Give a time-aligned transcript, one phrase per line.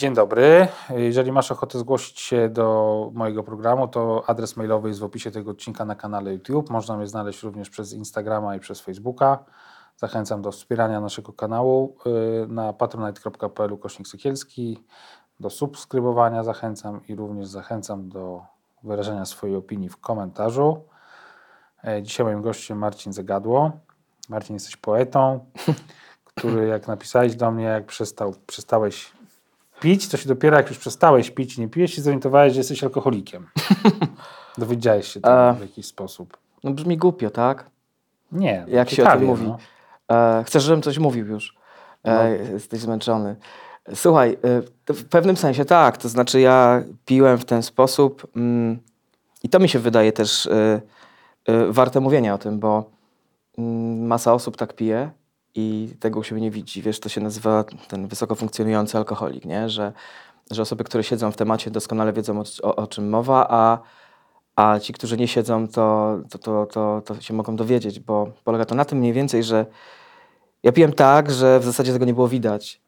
[0.00, 0.68] Dzień dobry.
[0.90, 5.50] Jeżeli masz ochotę zgłosić się do mojego programu, to adres mailowy jest w opisie tego
[5.50, 6.70] odcinka na kanale YouTube.
[6.70, 9.44] Można mnie znaleźć również przez Instagrama i przez Facebooka.
[9.96, 11.96] Zachęcam do wspierania naszego kanału
[12.44, 14.84] y, na patronite.pl kośnik Sykielski.
[15.40, 18.42] Do subskrybowania zachęcam i również zachęcam do
[18.82, 20.84] wyrażenia swojej opinii w komentarzu.
[21.84, 23.72] E, dzisiaj moim gościem Marcin Zagadło.
[24.28, 25.44] Marcin, jesteś poetą,
[26.34, 29.19] który jak napisałeś do mnie, jak przestał, przestałeś
[29.80, 32.84] pić, to się dopiero jak już przestałeś pić i nie pijesz, się zorientowałeś, że jesteś
[32.84, 33.46] alkoholikiem.
[34.58, 35.52] Dowiedziałeś się tego A.
[35.52, 36.36] w jakiś sposób.
[36.64, 37.70] No brzmi głupio, tak?
[38.32, 38.64] Nie.
[38.68, 39.46] no Jak się o tym mówi.
[39.46, 39.58] no.
[40.16, 41.56] E, chcesz, żebym coś mówił już?
[42.04, 43.36] E, Jesteś zmęczony.
[43.94, 44.38] Słuchaj,
[44.88, 45.96] e, w pewnym sensie tak.
[45.96, 48.78] To znaczy ja piłem w ten sposób mm,
[49.42, 50.80] i to mi się wydaje też e,
[51.46, 52.90] e, warte mówienia o tym, bo
[53.58, 55.10] mm, masa osób tak pije
[55.54, 56.82] i tego u siebie nie widzi.
[56.82, 59.68] Wiesz, to się nazywa ten wysoko funkcjonujący alkoholik, nie?
[59.68, 59.92] Że,
[60.50, 63.78] że osoby, które siedzą w temacie doskonale wiedzą o, o, czym mowa, a
[64.56, 68.64] a ci, którzy nie siedzą, to, to, to, to, to się mogą dowiedzieć, bo polega
[68.64, 69.66] to na tym mniej więcej, że
[70.62, 72.80] ja piłem tak, że w zasadzie tego nie było widać.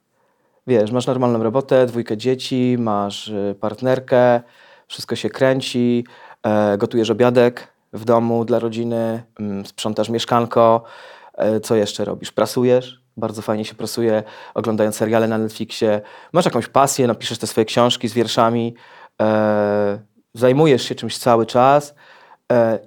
[0.67, 4.41] Wiesz, masz normalną robotę, dwójkę dzieci, masz y, partnerkę,
[4.89, 6.05] wszystko się kręci,
[6.43, 10.83] e, gotujesz obiadek w domu dla rodziny, mm, sprzątasz mieszkanko,
[11.63, 12.33] co jeszcze robisz?
[12.33, 14.23] Prasujesz, bardzo fajnie się prasuje,
[14.55, 16.01] oglądając seriale na Netflixie.
[16.33, 18.75] Masz jakąś pasję, napiszesz te swoje książki z wierszami,
[19.23, 19.99] e,
[20.35, 21.95] zajmujesz się czymś cały czas.
[22.53, 22.79] E,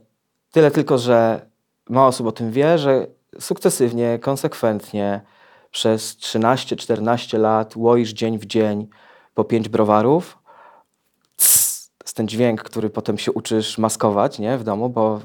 [0.52, 1.46] tyle tylko, że
[1.90, 3.08] mało osób o tym wie, że
[3.40, 5.22] sukcesywnie, konsekwentnie
[5.72, 8.88] przez 13-14 lat łoisz dzień w dzień
[9.34, 10.38] po pięć browarów.
[11.38, 14.58] Cs, ten dźwięk, który potem się uczysz maskować nie?
[14.58, 15.22] w domu, bo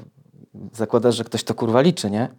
[0.73, 2.29] zakładasz, że ktoś to kurwa liczy, nie?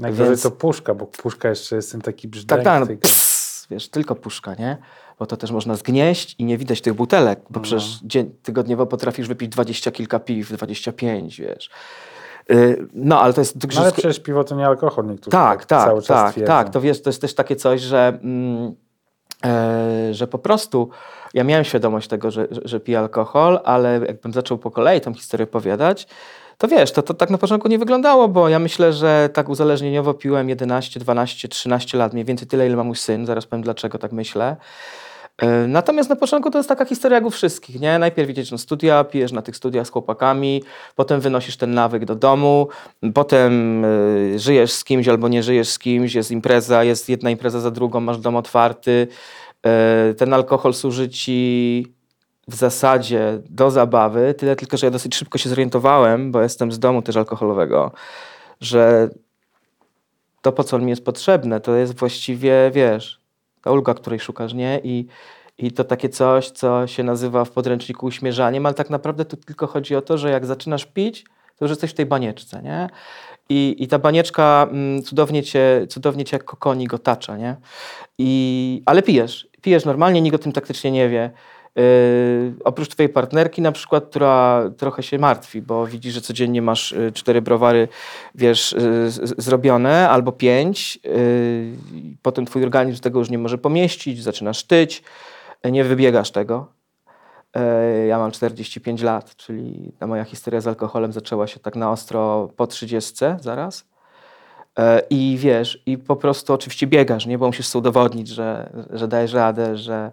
[0.00, 2.62] Najgorzej Więc- to puszka, bo puszka jeszcze jest ten taki Tak, brzdęk.
[2.64, 4.76] tak, no, tylko- ps, wiesz, tylko puszka, nie?
[5.18, 9.28] Bo to też można zgnieść i nie widać tych butelek, bo przecież dzień, tygodniowo potrafisz
[9.28, 11.70] wypić dwadzieścia kilka piw, 25, wiesz.
[12.50, 13.74] Y, No, ale to jest...
[13.74, 16.52] No ale przecież piwo to nie alkohol, niektórzy Tak, cały tak, czas tak, twierdzą.
[16.52, 16.70] tak.
[16.70, 18.74] To wiesz, to jest też takie coś, że, mm,
[19.44, 20.88] e, że po prostu
[21.34, 25.14] ja miałem świadomość tego, że, że, że piję alkohol, ale jakbym zaczął po kolei tą
[25.14, 26.06] historię opowiadać,
[26.58, 30.14] to wiesz, to, to tak na początku nie wyglądało, bo ja myślę, że tak uzależnieniowo
[30.14, 33.98] piłem 11, 12, 13 lat, mniej więcej tyle, ile ma mój syn, zaraz powiem dlaczego
[33.98, 34.56] tak myślę.
[35.42, 37.98] E, Natomiast na początku to jest taka historia jak u wszystkich, nie?
[37.98, 40.62] Najpierw idziesz na studia, pijesz na tych studiach z chłopakami,
[40.94, 42.68] potem wynosisz ten nawyk do domu,
[43.14, 47.60] potem y, żyjesz z kimś albo nie żyjesz z kimś, jest impreza, jest jedna impreza
[47.60, 49.08] za drugą, masz dom otwarty.
[49.66, 51.93] E, Ten alkohol służy ci
[52.48, 56.78] w zasadzie do zabawy, tyle tylko, że ja dosyć szybko się zorientowałem, bo jestem z
[56.78, 57.92] domu też alkoholowego,
[58.60, 59.08] że
[60.42, 63.20] to, po co mi jest potrzebne, to jest właściwie, wiesz,
[63.62, 64.80] ta ulga, której szukasz, nie?
[64.84, 65.06] I,
[65.58, 69.66] I to takie coś, co się nazywa w podręczniku uśmierzaniem, ale tak naprawdę tu tylko
[69.66, 71.24] chodzi o to, że jak zaczynasz pić,
[71.56, 72.88] to już jesteś w tej banieczce, nie?
[73.48, 77.56] I, i ta banieczka mm, cudownie, cię, cudownie cię jak kokonik otacza, nie?
[78.18, 81.30] I, ale pijesz, pijesz normalnie, nikt o tym taktycznie nie wie.
[81.76, 86.92] Yy, oprócz twojej partnerki na przykład, która trochę się martwi, bo widzi, że codziennie masz
[86.92, 87.88] y, cztery browary,
[88.34, 90.96] wiesz, y, zrobione, albo pięć.
[91.04, 91.12] Yy,
[92.22, 95.02] potem twój organizm tego już nie może pomieścić, zaczynasz tyć,
[95.64, 96.66] nie wybiegasz tego.
[97.56, 101.90] Yy, Ja mam 45 lat, czyli ta moja historia z alkoholem zaczęła się tak na
[101.90, 103.84] ostro po 30 zaraz.
[105.10, 107.38] I wiesz, i po prostu oczywiście biegasz, nie?
[107.38, 110.12] Bo musisz sobie udowodnić, że, że dajesz radę, że,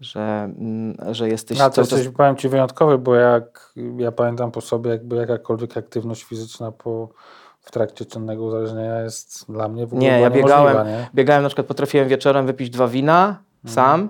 [0.00, 4.60] że, mm, że jesteś No, to jesteś, powiem Ci, wyjątkowy, bo jak ja pamiętam po
[4.60, 7.08] sobie, jakby jakakolwiek aktywność fizyczna po,
[7.60, 11.08] w trakcie czynnego uzależnienia jest dla mnie w ogóle Nie, ja biegałem, nie?
[11.14, 13.74] biegałem na przykład, potrafiłem wieczorem wypić dwa wina Mhm.
[13.74, 14.08] sam,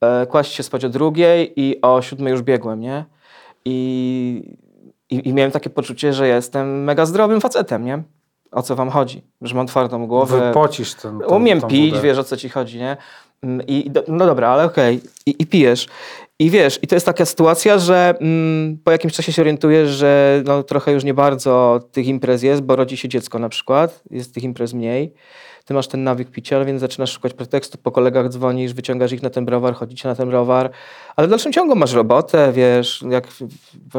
[0.00, 3.04] e, kłaść się spać o drugiej i o siódmej już biegłem, nie?
[3.64, 4.56] I,
[5.10, 8.02] i, I miałem takie poczucie, że jestem mega zdrowym facetem, nie?
[8.52, 9.22] O co wam chodzi?
[9.42, 10.46] Że mam twardą głowę.
[10.48, 12.02] Wypocisz ten, ten Umiem pić, wodę.
[12.02, 12.96] wiesz o co ci chodzi, nie?
[13.42, 15.86] Mm, I, no dobra, ale okej, I, i pijesz.
[16.38, 20.42] I wiesz, i to jest taka sytuacja, że mm, po jakimś czasie się orientujesz, że
[20.46, 24.34] no, trochę już nie bardzo tych imprez jest, bo rodzi się dziecko na przykład, jest
[24.34, 25.14] tych imprez mniej.
[25.64, 29.30] Ty masz ten nawyk picia, więc zaczynasz szukać pretekstu, po kolegach dzwonisz, wyciągasz ich na
[29.30, 30.70] ten browar, chodzicie na ten browar,
[31.16, 33.28] ale w dalszym ciągu masz robotę, wiesz, jak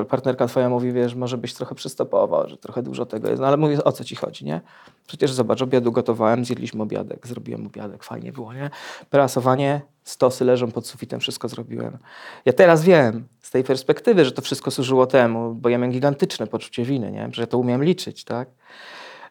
[0.10, 3.58] partnerka twoja mówi, wiesz, może byś trochę przystopował, że trochę dużo tego jest, no ale
[3.58, 4.62] mówię, o co ci chodzi, nie?
[5.08, 8.70] Przecież zobacz, obiadu gotowałem, zjedliśmy obiadek, zrobiłem obiadek, fajnie było, nie?
[9.10, 11.98] Prasowanie, stosy leżą pod sufitem, wszystko zrobiłem.
[12.46, 16.48] Ja teraz wiem, z tej perspektywy, że to wszystko służyło temu, bo ja miałem gigantyczne
[16.48, 17.30] poczucie winy, nie?
[17.32, 18.50] Że ja to umiem liczyć, tak?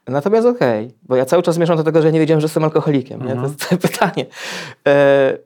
[0.08, 3.26] Natomiast okej, bo ja cały czas zmierzam do tego, że nie wiedziałem, że jestem alkoholikiem,
[3.26, 3.34] nie?
[3.34, 4.26] To jest to pytanie.
[4.88, 5.38] E,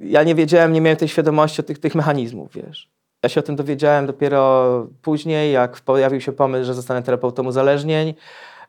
[0.00, 2.90] ja nie wiedziałem, nie miałem tej świadomości o tych, tych mechanizmów, wiesz.
[3.22, 8.14] Ja się o tym dowiedziałem dopiero później, jak pojawił się pomysł, że zostanę terapeutą uzależnień.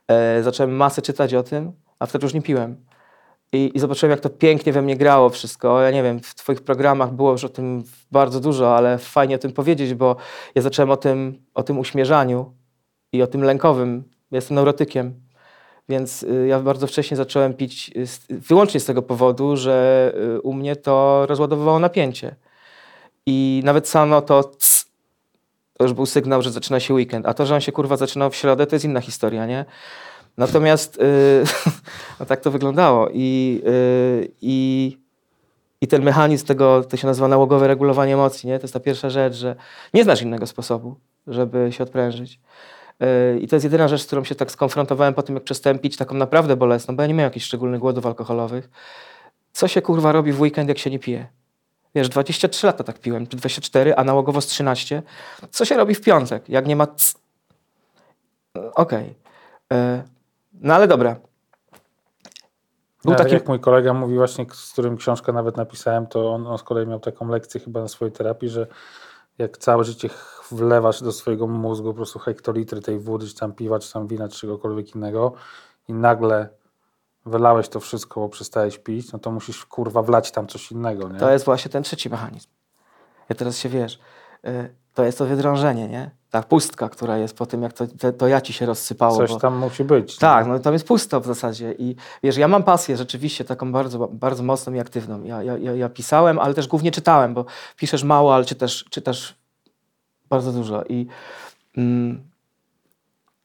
[0.08, 2.76] E, zacząłem masę czytać o tym, a wtedy już nie piłem.
[3.52, 5.80] I, I zobaczyłem, jak to pięknie we mnie grało wszystko.
[5.80, 9.38] Ja nie wiem, w Twoich programach było już o tym bardzo dużo, ale fajnie o
[9.38, 10.16] tym powiedzieć, bo
[10.54, 12.52] ja zacząłem o tym, o tym uśmierzaniu
[13.12, 14.04] i o tym lękowym.
[14.34, 15.14] Ja jestem neurotykiem,
[15.88, 17.90] więc y, ja bardzo wcześnie zacząłem pić
[18.28, 22.34] wyłącznie z tego powodu, że y, u mnie to rozładowywało napięcie.
[23.26, 24.86] I nawet samo to cs,
[25.72, 27.26] to już był sygnał, że zaczyna się weekend.
[27.26, 29.64] A to, że on się kurwa zaczynał w środę, to jest inna historia, nie?
[30.36, 31.44] Natomiast y,
[32.20, 33.08] no tak to wyglądało.
[33.12, 34.98] I, y, i,
[35.80, 38.58] I ten mechanizm tego, to się nazywa nałogowe regulowanie emocji, nie?
[38.58, 39.56] To jest ta pierwsza rzecz, że
[39.94, 40.96] nie znasz innego sposobu,
[41.26, 42.40] żeby się odprężyć.
[43.02, 45.78] Y, I to jest jedyna rzecz, z którą się tak skonfrontowałem po tym, jak przestałem
[45.78, 48.70] pić taką naprawdę bolesną, bo ja nie miałem jakichś szczególnych głodów alkoholowych.
[49.52, 51.26] Co się kurwa robi w weekend, jak się nie pije?
[51.94, 55.02] Wiesz, 23 lata tak piłem, czy 24, a nałogowo z 13.
[55.50, 57.14] Co się robi w piątek, jak nie ma c...
[58.74, 59.14] Okej.
[59.72, 60.02] Y,
[60.52, 61.16] No ale dobra.
[63.04, 63.34] Był Ale taki...
[63.34, 66.86] Jak mój kolega mówi właśnie, z którym książkę nawet napisałem, to on, on z kolei
[66.86, 68.66] miał taką lekcję chyba na swojej terapii, że
[69.38, 70.08] jak całe życie
[70.50, 74.28] wlewasz do swojego mózgu po prostu hektolitry tej wody, czy tam piwa, czy tam wina,
[74.28, 75.32] czy czegokolwiek innego
[75.88, 76.48] i nagle
[77.26, 81.18] wylałeś to wszystko, bo przestałeś pić, no to musisz kurwa wlać tam coś innego, nie?
[81.18, 82.48] To jest właśnie ten trzeci mechanizm.
[83.28, 83.98] Ja teraz się wiesz,
[84.44, 86.10] y, to jest to wydrążenie, nie?
[86.30, 89.16] Ta pustka, która jest po tym, jak to, to, to ja ci się rozsypało.
[89.16, 90.16] Coś bo- tam musi być.
[90.16, 91.74] Tak, no tam jest pusto w zasadzie.
[91.78, 95.24] I wiesz, ja mam pasję rzeczywiście taką bardzo, bardzo mocną i aktywną.
[95.24, 97.44] Ja, ja, ja, ja pisałem, ale też głównie czytałem, bo
[97.76, 99.34] piszesz mało, ale czytasz, czytasz
[100.34, 100.84] bardzo dużo.
[100.84, 101.06] I,
[101.76, 102.30] mm,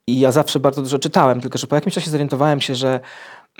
[0.07, 2.99] I ja zawsze bardzo dużo czytałem, tylko że po jakimś czasie zorientowałem się, że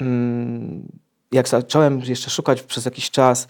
[0.02, 0.88] mm,
[1.32, 3.48] jak zacząłem jeszcze szukać przez jakiś czas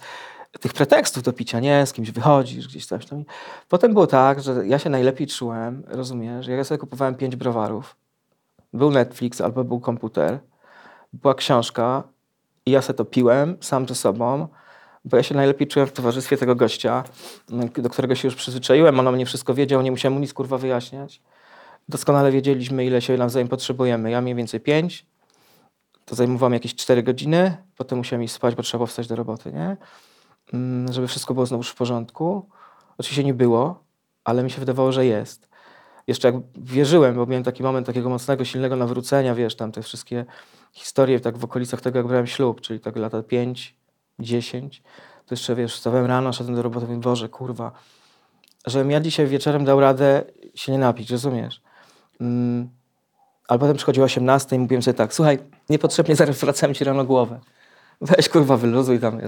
[0.60, 1.86] tych pretekstów do picia, nie?
[1.86, 3.24] Z kimś wychodzisz, gdzieś coś tam.
[3.68, 6.46] Potem było tak, że ja się najlepiej czułem, rozumiesz?
[6.46, 7.96] Ja sobie kupowałem pięć browarów,
[8.72, 10.38] był Netflix albo był komputer,
[11.12, 12.02] była książka
[12.66, 14.48] i ja sobie to piłem sam ze sobą,
[15.04, 17.04] bo ja się najlepiej czułem w towarzystwie tego gościa,
[17.78, 20.58] do którego się już przyzwyczaiłem, on o mnie wszystko wiedział, nie musiałem mu nic kurwa
[20.58, 21.22] wyjaśniać.
[21.88, 24.10] Doskonale wiedzieliśmy, ile się nawzajem potrzebujemy.
[24.10, 25.06] Ja mniej więcej pięć,
[26.04, 29.16] to zajmowało mi jakieś cztery godziny, potem musiałem iść spać, bo trzeba było wstać do
[29.16, 29.76] roboty, nie?
[30.52, 32.48] Mm, Żeby wszystko było znowu w porządku.
[32.98, 33.84] Oczywiście nie było,
[34.24, 35.50] ale mi się wydawało, że jest
[36.10, 40.24] jeszcze jak wierzyłem, bo miałem taki moment takiego mocnego, silnego nawrócenia, wiesz, tam te wszystkie
[40.72, 43.76] historie tak w okolicach tego, jak brałem ślub, czyli tak lata 5,
[44.20, 44.82] 10,
[45.26, 47.72] to jeszcze, wiesz, wstawałem rano, szedłem do roboty, mówię, Boże, kurwa,
[48.66, 50.22] żebym ja dzisiaj wieczorem dał radę
[50.54, 51.62] się nie napić, rozumiesz?
[52.20, 52.68] Mm,
[53.48, 55.38] ale potem przychodziła 18 i mówiłem sobie tak, słuchaj,
[55.70, 57.40] niepotrzebnie zaraz wracałem ci rano głowę.
[58.00, 59.20] Weź kurwa wyluzuj tam.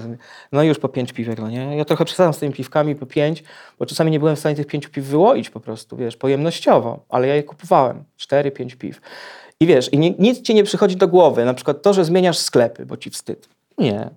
[0.53, 1.77] No i już po pięć piwek, no nie?
[1.77, 3.45] Ja trochę przesadzam z tymi piwkami po pięć,
[3.79, 7.29] bo czasami nie byłem w stanie tych pięciu piw wyłoić po prostu, wiesz, pojemnościowo, ale
[7.29, 8.05] ja je kupowałem.
[8.17, 9.01] Cztery, pięć piw.
[9.61, 12.39] I wiesz, i ni- nic ci nie przychodzi do głowy, na przykład to, że zmieniasz
[12.39, 13.49] sklepy, bo ci wstyd.
[13.79, 14.11] Nie.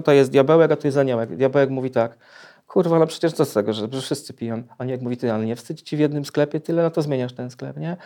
[0.00, 1.36] Tutaj jest diabełek, a tu jest aniołek.
[1.36, 2.16] Diabełek mówi tak,
[2.66, 4.62] kurwa, no przecież co z tego, że wszyscy piją.
[4.78, 7.02] A nie jak mówi, ty, ale nie wstydzi ci w jednym sklepie tyle, no to
[7.02, 7.96] zmieniasz ten sklep, nie?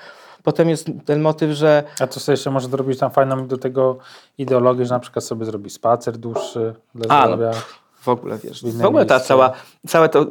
[0.43, 3.99] Potem jest ten motyw, że A to sobie jeszcze może zrobić tam fajną do tego
[4.39, 7.35] ideologię, że na przykład sobie zrobi spacer dłuższy dla A, no.
[7.37, 7.53] zdrowia.
[8.01, 9.29] w ogóle, wiesz, W w ogóle ta miejsce.
[9.29, 9.53] cała,
[9.89, 10.27] całe to...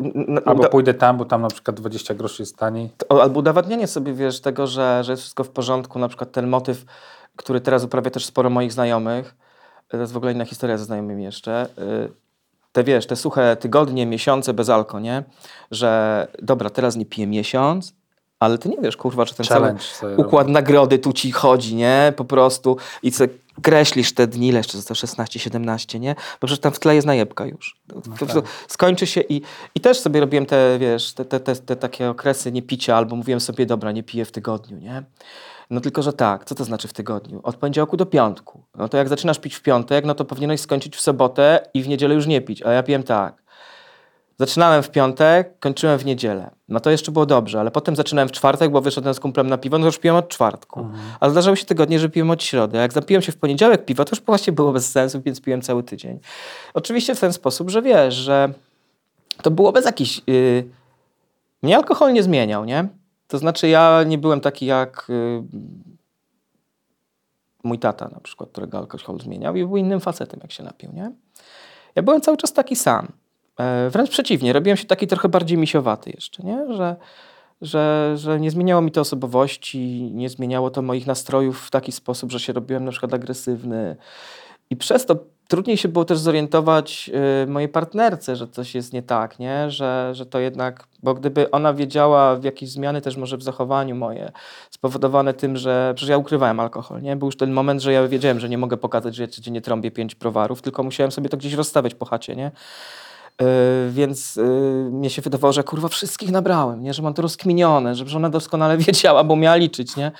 [0.45, 2.89] Albo pójdę tam, bo tam na przykład 20 groszy jest taniej.
[3.09, 6.47] O, albo udowadnianie sobie, wiesz, tego, że, że jest wszystko w porządku, na przykład ten
[6.47, 6.85] motyw,
[7.35, 9.35] który teraz uprawia też sporo moich znajomych,
[9.91, 12.11] to jest w ogóle inna historia ze znajomymi jeszcze, y,
[12.71, 15.23] te wiesz, te suche tygodnie, miesiące bez alko, nie?
[15.71, 17.93] Że dobra, teraz nie piję miesiąc,
[18.39, 22.13] ale ty nie wiesz, kurwa, czy ten Challenge cały układ nagrody tu ci chodzi, nie?
[22.15, 23.25] Po prostu i co
[23.61, 26.15] kreślisz te dni, ile jeszcze zostało 16, 17, nie?
[26.41, 27.75] Bo przecież tam w tle jest najebka już.
[27.87, 29.41] To, to, to skończy się i,
[29.75, 33.39] i też sobie robiłem te, wiesz, te, te, te, te takie okresy niepicia, albo mówiłem
[33.39, 35.03] sobie, dobra, nie piję w tygodniu, nie?
[35.71, 37.39] No tylko, że tak, co to znaczy w tygodniu?
[37.43, 38.63] Od poniedziałku do piątku.
[38.75, 41.87] No to jak zaczynasz pić w piątek, no to powinieneś skończyć w sobotę i w
[41.87, 42.63] niedzielę już nie pić.
[42.63, 43.41] A ja piłem tak.
[44.39, 46.51] Zaczynałem w piątek, kończyłem w niedzielę.
[46.69, 49.57] No to jeszcze było dobrze, ale potem zaczynałem w czwartek, bo wyszedłem z kumplem na
[49.57, 50.79] piwo, no to już piłem od czwartku.
[50.79, 50.99] Mhm.
[51.19, 52.77] Ale zdarzały się tygodnie, że piłem od środy.
[52.77, 55.61] A jak zapiłem się w poniedziałek piwo, to już właśnie było bez sensu, więc piłem
[55.61, 56.19] cały tydzień.
[56.73, 58.53] Oczywiście w ten sposób, że wiesz, że
[59.41, 60.21] to było bez jakichś...
[60.27, 60.65] Yy...
[61.63, 62.87] Mnie alkohol nie zmieniał, nie?
[63.31, 65.43] To znaczy ja nie byłem taki jak yy...
[67.63, 71.11] mój tata na przykład, którego alkohol zmieniał i był innym facetem, jak się napił, nie?
[71.95, 73.07] Ja byłem cały czas taki sam.
[73.59, 76.73] E, Wręcz przeciwnie, robiłem się taki trochę bardziej misiowaty jeszcze, nie?
[76.73, 76.95] Że,
[77.61, 82.31] że, że nie zmieniało mi to osobowości, nie zmieniało to moich nastrojów w taki sposób,
[82.31, 83.95] że się robiłem na przykład agresywny.
[84.69, 85.15] I przez to
[85.51, 87.11] trudniej się było też zorientować
[87.43, 89.71] y, mojej partnerce, że coś jest nie tak, nie?
[89.71, 93.95] Że, że to jednak, bo gdyby ona wiedziała w jakieś zmiany też może w zachowaniu
[93.95, 94.31] moje,
[94.69, 97.15] spowodowane tym, że przecież ja ukrywałem alkohol, nie?
[97.15, 99.91] Był już ten moment, że ja wiedziałem, że nie mogę pokazać, że ja codziennie trąbię
[99.91, 102.51] pięć browarów, tylko musiałem sobie to gdzieś rozstawiać po chacie, nie?
[103.41, 103.47] Yy,
[103.89, 106.93] więc yy, mnie się wydawało, że kurwa wszystkich nabrałem, nie?
[106.93, 109.95] że mam to rozkminione, że ona doskonale wiedziała, bo miała liczyć.
[109.95, 110.11] Nie?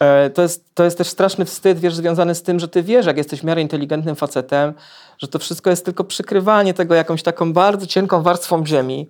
[0.00, 3.06] Yy, to, jest, to jest też straszny wstyd, wiesz, związany z tym, że ty wiesz,
[3.06, 4.74] jak jesteś w miarę inteligentnym facetem,
[5.18, 9.08] że to wszystko jest tylko przykrywanie tego jakąś taką bardzo cienką warstwą ziemi,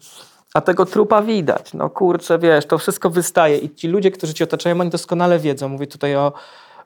[0.55, 1.75] a tego trupa widać.
[1.75, 5.69] No kurczę, wiesz, to wszystko wystaje i ci ludzie, którzy ci otaczają, oni doskonale wiedzą.
[5.69, 6.33] Mówię tutaj o,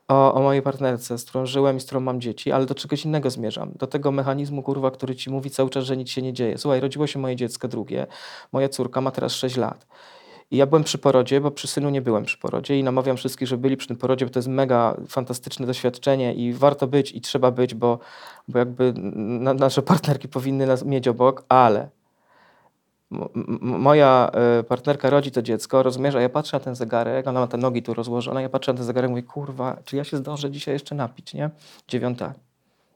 [0.09, 3.05] o, o mojej partnerce, z którą żyłem i z którą mam dzieci, ale do czegoś
[3.05, 3.73] innego zmierzam.
[3.77, 6.59] Do tego mechanizmu, kurwa, który ci mówi cały czas, że nic się nie dzieje.
[6.59, 8.07] Słuchaj, rodziło się moje dziecko drugie,
[8.53, 9.87] moja córka ma teraz 6 lat.
[10.53, 13.49] I ja byłem przy porodzie, bo przy synu nie byłem przy porodzie i namawiam wszystkich,
[13.49, 17.21] żeby byli przy tym porodzie, bo to jest mega fantastyczne doświadczenie i warto być i
[17.21, 17.99] trzeba być, bo,
[18.49, 21.89] bo jakby na, nasze partnerki powinny nas mieć obok, ale
[23.61, 24.31] moja
[24.61, 27.57] y, partnerka rodzi to dziecko, rozumiesz, a ja patrzę na ten zegarek, ona ma te
[27.57, 30.51] nogi tu rozłożone, ja patrzę na ten zegarek i mówię, kurwa, czy ja się zdążę
[30.51, 31.51] dzisiaj jeszcze napić, nie?
[31.89, 32.35] Dziewiąta,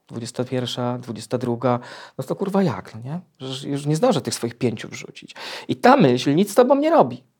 [0.08, 1.78] dwudziesta pierwsza, dwudziesta druga,
[2.18, 3.20] no to kurwa jak, no nie?
[3.70, 5.34] Już nie zdążę tych swoich pięciu wrzucić.
[5.68, 7.35] I ta myśl nic z tobą nie robi.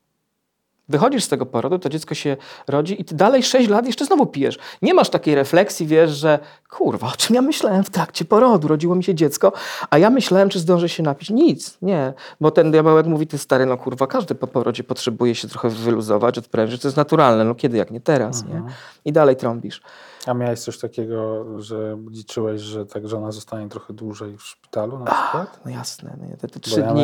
[0.89, 4.25] Wychodzisz z tego porodu, to dziecko się rodzi i ty dalej 6 lat jeszcze znowu
[4.25, 4.57] pijesz.
[4.81, 6.39] Nie masz takiej refleksji, wiesz, że
[6.69, 8.67] kurwa, o czym ja myślałem w trakcie porodu?
[8.67, 9.51] Rodziło mi się dziecko,
[9.89, 11.29] a ja myślałem, czy zdążę się napić.
[11.29, 12.13] Nic, nie.
[12.41, 16.37] Bo ten diabełek mówi, ty stary, no kurwa, każdy po porodzie potrzebuje się trochę wyluzować,
[16.37, 17.43] odprężyć, to jest naturalne.
[17.43, 18.61] No kiedy, jak nie teraz, nie?
[19.05, 19.81] I dalej trąbisz.
[20.27, 25.05] A miałeś coś takiego, że liczyłeś, że tak żona zostanie trochę dłużej w szpitalu na
[25.05, 25.59] przykład?
[25.65, 27.03] No jasne, no, te, te trzy ja dni...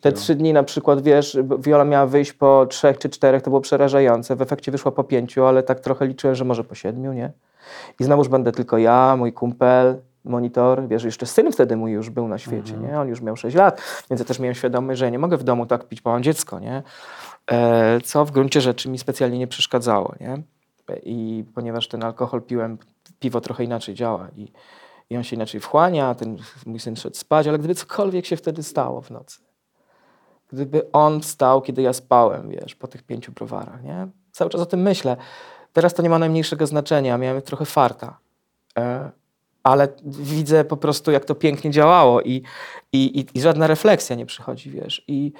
[0.00, 3.60] Te trzy dni na przykład, wiesz, Viola miała wyjść po trzech czy czterech, to było
[3.60, 4.36] przerażające.
[4.36, 7.32] W efekcie wyszła po pięciu, ale tak trochę liczyłem, że może po siedmiu, nie?
[8.00, 12.28] I znowuż będę tylko ja, mój kumpel, monitor, wiesz, jeszcze syn wtedy mój już był
[12.28, 12.92] na świecie, Mhm.
[12.92, 13.00] nie?
[13.00, 15.44] On już miał 6 lat, więc ja też miałem świadomość, że ja nie mogę w
[15.44, 16.82] domu tak pić, bo mam dziecko, nie?
[17.50, 20.42] E, co w gruncie rzeczy mi specjalnie nie przeszkadzało, nie?
[20.96, 22.78] I ponieważ ten alkohol piłem,
[23.20, 24.52] piwo trochę inaczej działa i,
[25.10, 28.62] i on się inaczej wchłania, ten mój syn szedł spać, ale gdyby cokolwiek się wtedy
[28.62, 29.40] stało w nocy,
[30.48, 34.08] gdyby on wstał, kiedy ja spałem, wiesz, po tych pięciu browarach, nie?
[34.32, 35.16] Cały czas o tym myślę.
[35.72, 38.18] Teraz to nie ma najmniejszego znaczenia, miałem trochę farta.
[38.78, 39.10] E,
[39.62, 42.42] ale widzę po prostu, jak to pięknie działało i,
[42.92, 45.04] i, i, żadna refleksja nie przychodzi, wiesz.
[45.08, 45.32] I,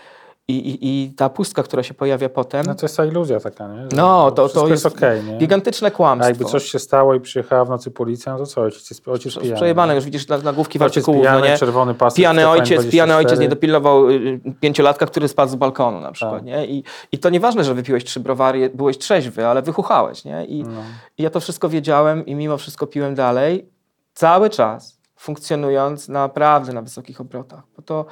[0.50, 3.69] i, i, I ta pustka, która się pojawia potem, No to jest ta iluzja taka,
[3.69, 3.80] nie?
[3.83, 5.38] Że no to, to jest okej, nie?
[5.38, 6.28] gigantyczne A kłamstwo.
[6.28, 8.61] jakby coś się stało i przyjechała w nocy policja, no to co?
[8.61, 9.57] Ojciec, jest- ojciec pijany.
[9.57, 11.59] Przejebane, już widzisz na- nagłówki w artykułów, pijany, no nie?
[11.59, 13.16] czerwony pasek, Pijany ojciec, pijany 24.
[13.26, 16.45] ojciec nie dopilnował y, pięciolatka, który spadł z balkonu na przykład, Tak.
[16.45, 16.66] nie?
[16.66, 20.45] I, I to nieważne, że wypiłeś trzy browary, byłeś trzeźwy, ale wychuchałeś, nie?
[20.45, 20.80] I, No.
[21.19, 23.69] I ja to wszystko wiedziałem i mimo wszystko piłem dalej,
[24.14, 27.61] cały czas, funkcjonując naprawdę na wysokich obrotach.
[27.76, 28.04] Bo to,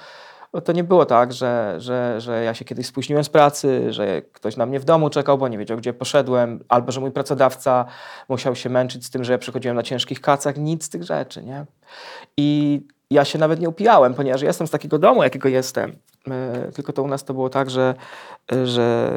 [0.64, 4.56] to nie było tak, że, że, że ja się kiedyś spóźniłem z pracy, że ktoś
[4.56, 7.84] na mnie w domu czekał, bo nie wiedział, gdzie poszedłem, albo że mój pracodawca
[8.28, 11.42] musiał się męczyć z tym, że ja przychodziłem na ciężkich kacach, nic z tych rzeczy,
[11.42, 11.66] nie?
[12.36, 15.96] I ja się nawet nie upijałem, ponieważ jestem z takiego domu, jakiego jestem.
[16.30, 17.94] E, Tylko to u nas to było tak, że,
[18.64, 19.12] że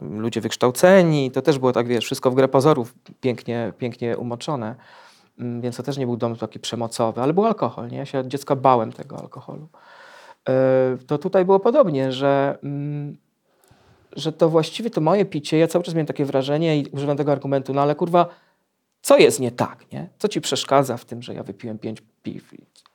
[0.00, 4.74] ludzie wykształceni, to też było tak, wiesz, wszystko w grę pozorów pięknie, pięknie umoczone.
[5.38, 7.98] Mm, Więc to też nie był dom taki przemocowy, ale był alkohol, nie?
[7.98, 9.68] Ja się od dziecka bałem tego alkoholu.
[10.50, 13.16] E, To tutaj było podobnie, że, mm,
[14.16, 17.32] że to właściwie to moje picie, ja cały czas miałem takie wrażenie i używam tego
[17.32, 18.26] argumentu, no ale kurwa,
[19.02, 20.08] co jest nie tak, nie?
[20.18, 22.54] Co ci przeszkadza w tym, że ja wypiłem pięć piw?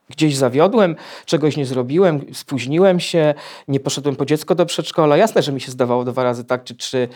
[0.10, 0.96] Gdzieś zawiodłem,
[1.26, 3.34] czegoś nie zrobiłem, spóźniłem się,
[3.68, 5.18] nie poszedłem po dziecko do przedszkola.
[5.18, 7.08] Jasne, że mi się zdawało dwa razy tak czy trzy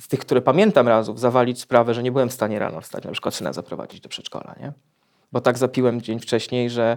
[0.00, 3.12] z tych, które pamiętam razów, zawalić sprawę, że nie byłem w stanie rano wstać, na
[3.12, 4.72] przykład syna zaprowadzić do przedszkola, nie?
[5.32, 6.96] Bo tak zapiłem dzień wcześniej, że,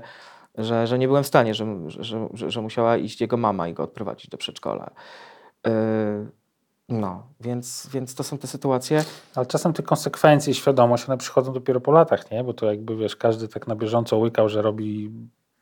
[0.58, 3.74] że, że nie byłem w stanie, że, że, że, że musiała iść jego mama i
[3.74, 4.92] go odprowadzić do przedszkola.
[5.66, 5.72] Yy,
[6.90, 9.04] No, więc, więc to są te sytuacje.
[9.36, 12.44] Ale czasem te konsekwencje i świadomość, one przychodzą dopiero po latach, nie?
[12.44, 15.12] Bo to jakby, wiesz, każdy tak na bieżąco łykał, że robi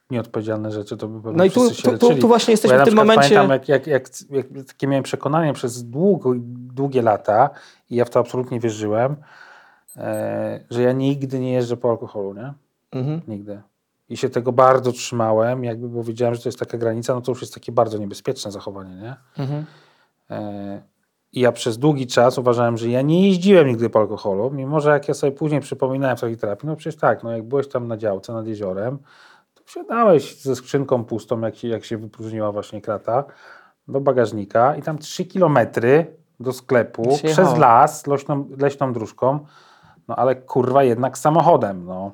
[0.10, 1.70] nieodpowiedzialne rzeczy, to by pewnie No i tu,
[2.00, 3.36] tu, tu, właśnie jesteśmy ja w tym momencie.
[3.36, 6.34] Pamiętam, jak, jak, jak, jak takie miałem przekonanie przez długo,
[6.74, 7.50] długie lata
[7.90, 9.16] i ja w to absolutnie wierzyłem,
[9.98, 12.54] e, że ja nigdy nie jeżdżę po alkoholu, nie?
[12.92, 13.22] Mhm.
[13.28, 13.62] Nigdy.
[14.10, 17.32] I się tego bardzo trzymałem, jakby, bo wiedziałem, że to jest taka granica, no to
[17.32, 19.16] już jest takie bardzo niebezpieczne zachowanie, nie?
[19.38, 19.66] Mhm.
[20.30, 20.82] E,
[21.34, 24.90] I ja przez długi czas uważałem, że ja nie jeździłem nigdy po alkoholu, mimo że
[24.90, 27.88] jak ja sobie później przypominałem w takiej terapii, no przecież tak, no jak byłeś tam
[27.88, 28.98] na działce nad jeziorem,
[29.54, 33.24] to wsiadałeś ze skrzynką pustą, jak się, jak się wypróżniła właśnie krata,
[33.88, 39.40] do bagażnika i tam trzy kilometry do sklepu, przez las, leśną, leśną dróżką,
[40.08, 42.12] no ale kurwa jednak samochodem, no.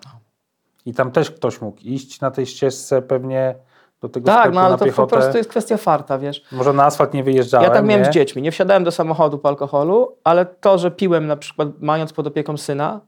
[0.86, 3.56] I tam też ktoś mógł iść na tej ścieżce pewnie
[4.02, 5.16] do tego Tak, no ale to po piechotę.
[5.16, 6.44] prostu jest kwestia farta, wiesz.
[6.52, 8.12] Może na asfalt nie wyjeżdżałem, Ja tak miałem nie?
[8.12, 8.42] z dziećmi.
[8.42, 12.58] Nie wsiadałem do samochodu po alkoholu, ale to, że piłem na przykład mając pod opieką
[12.58, 13.02] syna,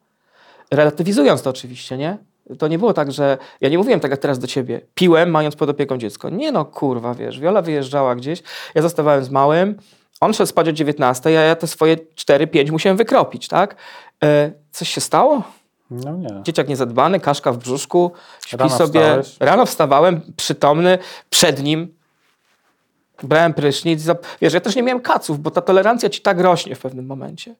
[0.71, 2.17] relatywizując to oczywiście, nie?
[2.59, 4.81] To nie było tak, że ja nie mówiłem tak jak teraz do ciebie.
[4.93, 6.29] Piłem mając pod opieką dziecko.
[6.29, 8.43] Nie no, kurwa, wiesz, Wiola wyjeżdżała gdzieś,
[8.75, 9.75] ja zostawałem z małym,
[10.21, 13.75] on szedł spać o 19, a ja te swoje 4-5 musiałem wykropić, tak?
[14.23, 15.43] E, coś się stało?
[15.91, 16.43] No nie.
[16.43, 18.11] Dzieciak niezadbany, kaszka w brzuszku,
[18.47, 18.99] śpi Rano sobie.
[18.99, 19.35] wstałeś?
[19.39, 20.97] Rano wstawałem, przytomny,
[21.29, 21.97] przed nim.
[23.23, 24.03] Brałem prysznic.
[24.41, 27.55] Wiesz, ja też nie miałem kaców, bo ta tolerancja ci tak rośnie w pewnym momencie.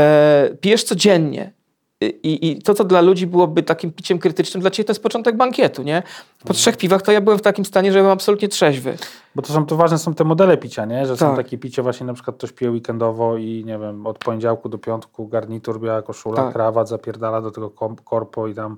[0.00, 1.52] E, pijesz codziennie.
[2.00, 5.36] I, I to, co dla ludzi byłoby takim piciem krytycznym, dla ciebie to jest początek
[5.36, 6.02] bankietu, nie?
[6.46, 8.96] Po trzech piwach to ja byłem w takim stanie, że byłem absolutnie trzeźwy.
[9.34, 11.06] Bo to są to ważne są te modele picia, nie?
[11.06, 11.36] Że są Tak.
[11.36, 15.28] takie picie właśnie na przykład ktoś pije weekendowo i nie wiem, od poniedziałku do piątku
[15.28, 16.52] garnitur, biała koszula, Tak.
[16.52, 17.70] krawat, zapierdala do tego
[18.04, 18.76] korpo i tam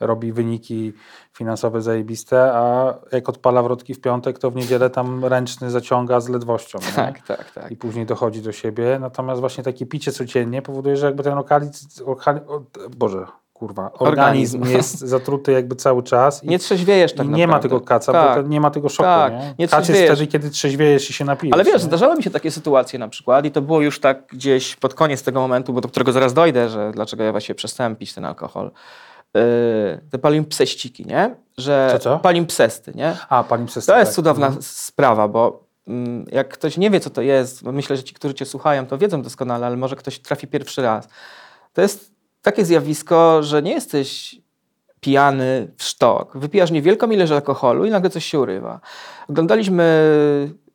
[0.00, 0.92] robi wyniki
[1.32, 6.28] finansowe zajebiste, a jak odpala wrotki w piątek, to w niedzielę tam ręczny zaciąga z
[6.28, 6.92] ledwością, nie?
[6.92, 7.70] Tak, tak, tak.
[7.70, 8.98] I później dochodzi do siebie.
[9.00, 12.16] Natomiast właśnie takie picie codziennie powoduje, że jakby ten lokalizm, o,
[12.96, 13.26] Boże,
[13.58, 14.76] kurwa, organizm, Organizm.
[14.78, 16.44] jest zatruty jakby cały czas.
[16.44, 17.68] I Nie trzeźwiejesz tak i nie ma naprawdę.
[17.68, 18.36] tego kaca, Tak.
[18.36, 19.54] bo to nie ma tego szoku, Tak, nie?
[19.58, 21.54] nie Kac jest wtedy, kiedy trzeźwiejesz i się napijesz.
[21.54, 21.80] Ale wiesz, nie?
[21.80, 25.22] zdarzały mi się takie sytuacje na przykład i to było już tak gdzieś pod koniec
[25.22, 28.70] tego momentu, bo do którego zaraz dojdę, że dlaczego ja właśnie przestałem pić ten alkohol.
[29.34, 29.40] Yy,
[30.10, 31.34] te palimpseściki, nie?
[31.58, 32.18] Że Co, co?
[32.18, 33.16] Palimpsesty, nie?
[33.28, 37.64] A, przez To jest cudowna sprawa, bo mm, jak ktoś nie wie, co to jest,
[37.64, 40.82] bo myślę, że ci, którzy cię słuchają, to wiedzą doskonale, ale może ktoś trafi pierwszy
[40.82, 41.08] raz.
[41.72, 42.17] To jest
[42.48, 44.40] takie zjawisko, że nie jesteś
[45.00, 46.36] pijany w sztok.
[46.38, 48.80] Wypijasz niewielką ilość alkoholu i nagle coś się urywa.
[49.28, 49.84] Oglądaliśmy,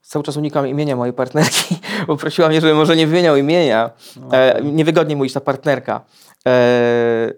[0.02, 1.76] cały czas unikam imienia mojej partnerki,
[2.08, 3.90] bo prosiła mnie, żebym może nie wymieniał imienia.
[4.32, 6.02] E, niewygodnie mówić ta partnerka.
[6.48, 7.34] E,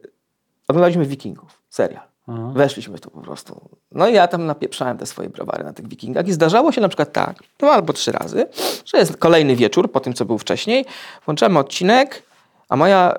[0.67, 2.03] oglądaliśmy Wikingów, serial.
[2.27, 2.53] Mhm.
[2.53, 3.69] Weszliśmy tu po prostu.
[3.91, 6.87] No i ja tam napieprzałem te swoje browary na tych wikingach i zdarzało się na
[6.87, 8.45] przykład tak, dwa albo trzy razy,
[8.85, 10.85] że jest kolejny wieczór po tym, co był wcześniej,
[11.25, 12.23] włączamy odcinek,
[12.69, 13.13] a moja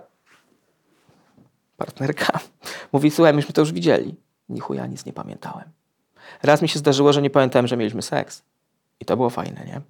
[1.76, 2.38] partnerka
[2.92, 4.14] mówi, słuchaj, myśmy to już widzieli.
[4.48, 5.64] Ni chuja nic nie pamiętałem.
[6.42, 8.42] Raz mi się zdarzyło, że nie pamiętałem, że mieliśmy seks.
[9.00, 9.80] I to było fajne, nie?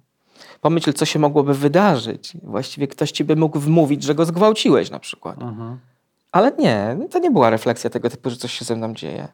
[0.61, 2.37] Pomyśl, co się mogłoby wydarzyć.
[2.43, 5.41] Właściwie ktoś ci by mógł wmówić, że go zgwałciłeś na przykład.
[5.41, 5.79] Mhm.
[6.31, 9.27] Ale nie, to nie była refleksja tego typu, że coś się ze mną dzieje.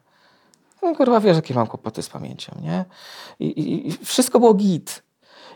[0.82, 2.84] No kurwa, wiesz, jakie mam kłopoty z pamięcią, nie?
[3.38, 5.02] I, i, i wszystko było git.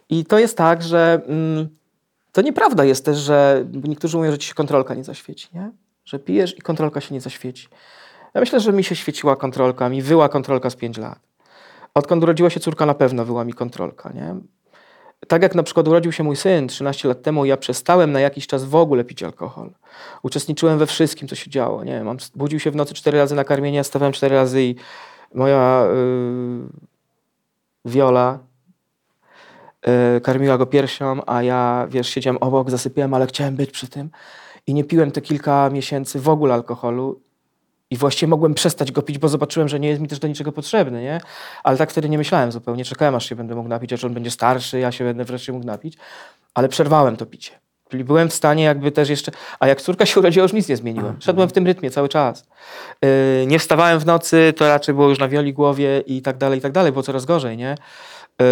[0.09, 1.69] I to jest tak, że mm,
[2.33, 5.71] to nieprawda jest też, że niektórzy mówią, że ci się kontrolka nie zaświeci, nie?
[6.09, 7.69] Że pijesz i kontrolka się nie zaświeci.
[8.35, 11.19] Ja myślę, że mi się świeciła kontrolka, mi wyła kontrolka z 5 lat.
[11.95, 14.35] Odkąd urodziła się córka, na pewno wyła mi kontrolka, nie?
[15.29, 18.47] Tak jak na przykład urodził się mój syn 13 lat temu, ja przestałem na jakiś
[18.47, 19.71] czas w ogóle pić alkohol.
[20.23, 21.85] Uczestniczyłem we wszystkim, co się działo.
[21.85, 24.75] Nie, mam, budził się w nocy cztery razy na karmienie, stawałem cztery razy i
[25.35, 26.69] moja yy,
[27.85, 28.39] Wiola
[29.87, 34.11] yy, karmiła go piersią, a ja, wiesz, siedziałem obok, zasypiałem, ale chciałem być przy tym.
[34.69, 37.21] I nie piłem te kilka miesięcy w ogóle alkoholu.
[37.91, 40.53] I właściwie mogłem przestać go pić, bo zobaczyłem, że nie jest mi też do niczego
[40.53, 41.21] potrzebny, nie?
[41.65, 42.85] Ale tak wtedy nie myślałem zupełnie.
[42.85, 45.67] Czekałem, aż się będę mógł napić, aż on będzie starszy, ja się będę wreszcie mógł
[45.67, 45.99] napić.
[46.55, 47.51] Ale przerwałem to picie.
[47.89, 49.33] Czyli byłem w stanie jakby też jeszcze...
[49.61, 51.17] A jak córka się urodziła, już nic nie zmieniłem.
[51.21, 52.47] Szedłem w tym rytmie cały czas.
[53.03, 56.59] Yy, nie wstawałem w nocy, to raczej było już na wioli głowie i tak dalej,
[56.59, 56.93] i tak dalej.
[56.93, 57.75] Było coraz gorzej, nie?
[58.41, 58.47] Yy,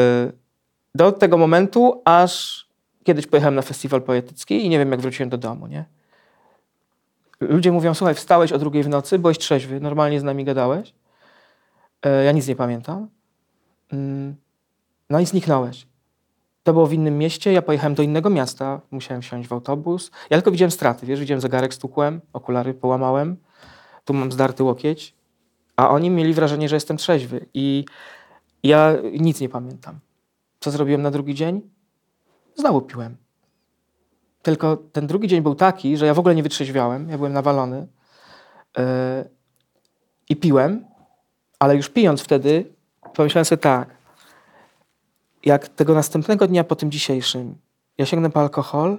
[0.95, 2.67] do tego momentu, aż
[3.05, 5.96] kiedyś pojechałem na festiwal poetycki i nie wiem, jak wróciłem do domu, nie?
[7.41, 10.95] Ludzie mówią, słuchaj, wstałeś o drugiej w nocy, byłeś trzeźwy, normalnie z nami gadałeś.
[12.03, 13.09] E, ja nic nie pamiętam.
[13.93, 14.37] Mm,
[15.11, 15.87] No i zniknąłeś.
[16.63, 20.11] To było w innym mieście, ja pojechałem do innego miasta, musiałem wsiąść w autobus.
[20.31, 23.37] Ja tylko widziałem straty, wiesz, widziałem zegarek, stukłem, okulary połamałem,
[24.05, 25.15] tu mam zdarty łokieć,
[25.77, 27.85] a oni mieli wrażenie, że jestem trzeźwy i
[28.63, 29.99] ja nic nie pamiętam.
[30.61, 31.63] Co zrobiłem na drugi dzień?
[32.55, 33.17] Znowu piłem.
[34.47, 37.87] Tylko ten drugi dzień był taki, że ja w ogóle nie wytrzeźwiałem, ja byłem nawalony
[38.77, 38.85] yy,
[40.29, 40.85] i piłem,
[41.59, 42.73] ale już pijąc wtedy
[43.15, 43.89] pomyślałem sobie tak,
[45.45, 47.59] jak tego następnego dnia po tym dzisiejszym
[47.99, 48.99] ja sięgnę po alkohol,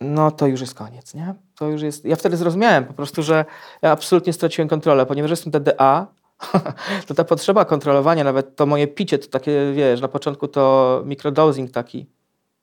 [0.00, 1.34] no to już jest koniec, nie?
[1.54, 2.04] To już jest...
[2.04, 3.44] Ja wtedy zrozumiałem po prostu, że
[3.82, 6.06] ja absolutnie straciłem kontrolę, ponieważ jestem TDA,
[7.06, 11.70] to ta potrzeba kontrolowania, nawet to moje picie, to takie, wiesz, na początku to microdosing
[11.70, 12.06] taki,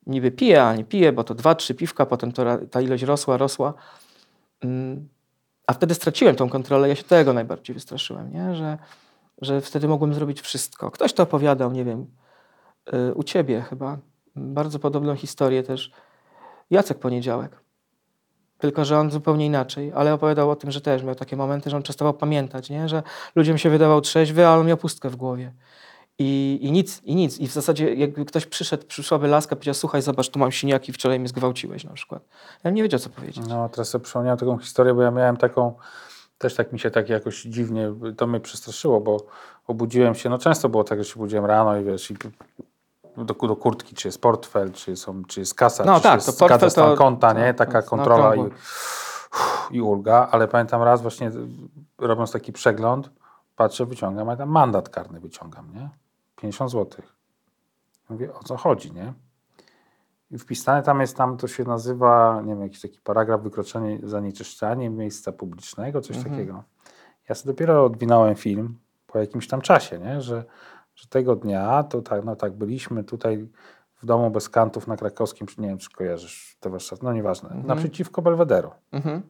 [0.08, 3.38] niby piję, a nie piję, bo to dwa, trzy piwka, potem to, ta ilość rosła,
[3.38, 3.74] rosła.
[4.62, 5.08] Mm.
[5.68, 8.56] A wtedy straciłem tą kontrolę, ja się tego najbardziej wystraszyłem, nie?
[8.56, 8.78] Że,
[9.42, 10.92] że wtedy mogłem zrobić wszystko.
[10.92, 12.06] Ktoś to opowiadał, nie wiem,
[12.94, 13.98] y, u ciebie chyba,
[14.36, 15.92] bardzo podobną historię też,
[16.70, 17.60] Jacek Poniedziałek.
[18.58, 21.78] Tylko, że on zupełnie inaczej, ale opowiadał o tym, że też miał takie momenty, że
[21.78, 22.90] on przestawał pamiętać, nie?
[22.90, 23.04] że
[23.36, 25.52] ludziom się wydawał trzeźwy, a on miał pustkę w głowie.
[26.20, 27.40] I, I nic, i nic.
[27.40, 31.20] I w zasadzie jakby ktoś przyszedł, przyszłaby laska, powiedział, słuchaj, zobacz, tu mam siniaki, wczoraj
[31.20, 32.24] mnie zgwałciłeś na przykład.
[32.64, 33.48] Ja nie wiedział, co powiedzieć.
[33.50, 35.74] No, teraz sobie przypomniałem taką historię, bo ja miałem taką,
[36.38, 39.26] też tak mi się tak jakoś dziwnie, to mnie przestraszyło, bo
[39.68, 42.16] obudziłem się, no często było tak, że się budziłem rano i wiesz, i
[43.18, 46.40] do, do kurtki, czy jest portfel, czy, są, czy jest kasa, no, czy tak, jest
[46.40, 47.54] to portfel stan to, konta, nie?
[47.54, 48.50] Taka to, kontrola i,
[49.72, 51.32] i ulga, ale pamiętam raz właśnie
[51.98, 53.10] robiąc taki przegląd,
[53.56, 55.90] patrzę, wyciągam, a tam mandat karny wyciągam, nie?
[56.42, 57.02] 50 zł.
[58.10, 59.14] Mówię, o co chodzi, nie?
[60.32, 64.90] I wpisane tam jest, tam to się nazywa, nie wiem, jakiś taki paragraf wykroczenie, zanieczyszczanie
[64.90, 66.36] miejsca publicznego, coś mhm.
[66.36, 66.64] takiego.
[67.30, 70.22] Ja sobie dopiero odwinąłem film po jakimś tam czasie, nie?
[70.22, 70.46] Że
[70.98, 73.48] że tego dnia to tak, no tak, byliśmy tutaj
[74.02, 77.68] w domu bez kantów na krakowskim, nie wiem, czy kojarzysz te warsztaty, no nieważne, mhm.
[77.68, 78.72] naprzeciwko Belwederu.
[78.92, 79.22] Mhm.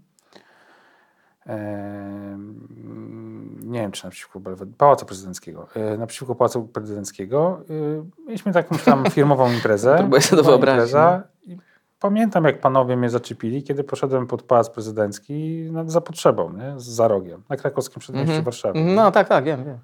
[3.62, 4.42] Nie wiem, czy naprzeciwko
[4.78, 5.68] Pałacu Prezydenckiego.
[5.76, 9.96] E, naprzeciwko Pałacu Prezydenckiego e, mieliśmy taką tam firmową imprezę.
[10.00, 10.94] Próbuję sobie to wyobrazić.
[10.94, 11.22] No.
[12.00, 16.74] Pamiętam, jak panowie mnie zaczepili, kiedy poszedłem pod Pałac Prezydencki no, za potrzebą, nie?
[16.78, 18.46] za rogiem, na krakowskim przedmieściu mm -hmm.
[18.46, 18.80] Warszawy.
[18.84, 19.78] No tak, tak, wiem, wiem.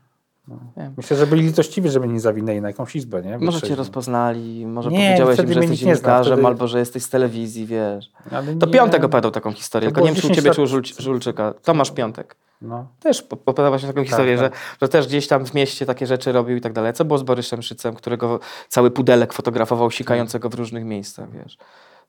[0.48, 0.58] No.
[0.98, 3.38] Myślę, że byli litościwi, żeby nie zawinęli na jakąś izbę, nie?
[3.38, 6.48] Może cię rozpoznali, może nie, powiedziałeś im, że jesteś dziennikarzem, wtedy...
[6.48, 8.12] albo że jesteś z telewizji, wiesz.
[8.32, 8.72] Ale to nie...
[8.72, 10.56] Piątek opowiadał taką historię, to tylko nie wiem, czy u ciebie, lat...
[10.56, 11.54] czy u Żul Żulczyka.
[11.64, 12.36] Tomasz Piątek.
[12.62, 12.88] No.
[13.00, 14.54] Też opowiadał właśnie taką tak, historię, tak.
[14.54, 16.94] Że, że też gdzieś tam w mieście takie rzeczy robił i tak dalej.
[16.94, 21.58] Co było z Boryszem Szycem, którego cały pudelek fotografował sikającego w różnych miejscach, wiesz.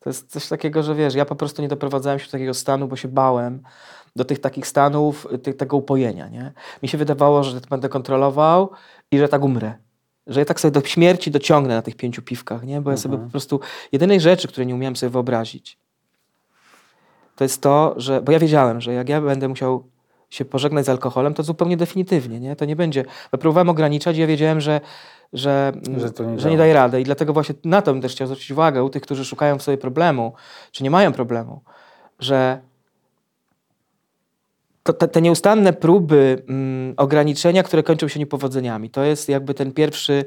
[0.04, 2.88] To jest coś takiego, że wiesz, ja po prostu nie doprowadzałem się do takiego stanu,
[2.88, 3.62] bo się bałem,
[4.16, 6.28] do tych takich stanów, ty, tego upojenia.
[6.28, 6.52] Nie?
[6.82, 8.70] Mi się wydawało, że to będę kontrolował
[9.10, 9.74] i że tak umrę.
[10.26, 12.80] Że ja tak sobie do śmierci dociągnę na tych pięciu piwkach, nie?
[12.80, 13.28] bo ja sobie mhm.
[13.28, 13.60] po prostu
[13.92, 15.78] jedynej rzeczy, której nie umiałem sobie wyobrazić,
[17.36, 19.84] to jest to, że, bo ja wiedziałem, że jak ja będę musiał
[20.35, 22.57] się pożegnać z alkoholem, to zupełnie definitywnie, nie?
[22.57, 23.05] To nie będzie.
[23.33, 24.81] Bo próbowałem ograniczać i ja wiedziałem, że,
[25.33, 27.01] że, że, nie, że nie daje rady.
[27.01, 29.62] I dlatego właśnie na to bym też chciał zwrócić uwagę u tych, którzy szukają w
[29.62, 30.33] sobie problemu,
[30.73, 31.61] czy nie mają problemu,
[32.18, 32.61] że
[34.83, 39.73] to, te, te, nieustanne próby mm, ograniczenia, które kończą się niepowodzeniami, to jest jakby ten
[39.73, 40.25] pierwszy,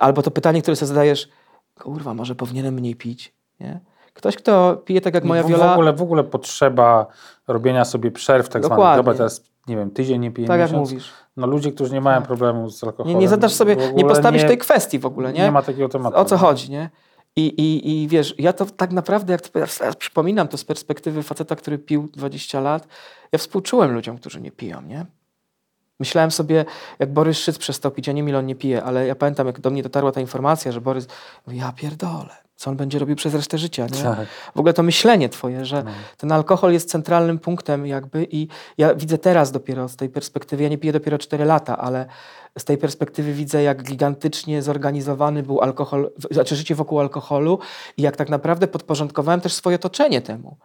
[0.00, 1.28] albo to pytanie, które sobie zadajesz,
[1.78, 3.80] kurwa, może powinienem mniej pić, nie?
[4.18, 5.68] Ktoś, kto pije tak jak moja w, Wiola...
[5.68, 7.06] W ogóle, w ogóle potrzeba
[7.48, 8.84] robienia sobie przerw tak Dokładnie.
[8.84, 8.98] zwanych.
[8.98, 10.72] Dobra, teraz, nie wiem, tydzień nie piję Tak miesiąc.
[10.72, 11.12] jak mówisz.
[11.36, 12.26] No ludzie, którzy nie mają tak.
[12.26, 13.14] problemu z alkoholem.
[13.14, 15.42] Nie, nie zadasz sobie, nie postawisz nie, tej kwestii w ogóle, nie?
[15.42, 16.16] Nie ma takiego tematu.
[16.16, 16.90] O co chodzi, nie?
[17.36, 19.66] I, i, I wiesz, ja to tak naprawdę, jak to, ja
[19.98, 22.88] przypominam to z perspektywy faceta, który pił 20 lat,
[23.32, 25.06] ja współczułem ludziom, którzy nie piją, nie?
[26.00, 26.64] Myślałem sobie,
[26.98, 29.60] jak Borys Szyc przestał pić, ja nie wiem, on nie pije, ale ja pamiętam, jak
[29.60, 31.06] do mnie dotarła ta informacja, że Borys,
[31.48, 34.02] ja pierdolę, co on będzie robił przez resztę życia, nie?
[34.02, 34.28] Tak.
[34.54, 35.90] W ogóle to myślenie twoje, że no.
[36.16, 40.68] ten alkohol jest centralnym punktem jakby i ja widzę teraz dopiero z tej perspektywy, ja
[40.68, 42.06] nie piję dopiero 4 lata, ale
[42.58, 47.58] z tej perspektywy widzę, jak gigantycznie zorganizowany był alkohol, znaczy życie wokół alkoholu
[47.96, 50.56] i jak tak naprawdę podporządkowałem też swoje otoczenie temu.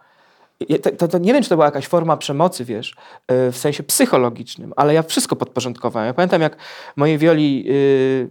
[0.82, 2.94] To, to, to, nie wiem, czy to była jakaś forma przemocy, wiesz,
[3.28, 6.06] e, w sensie psychologicznym, ale ja wszystko podporządkowałem.
[6.06, 6.56] Ja pamiętam, jak
[6.96, 8.30] mojej wioli yy,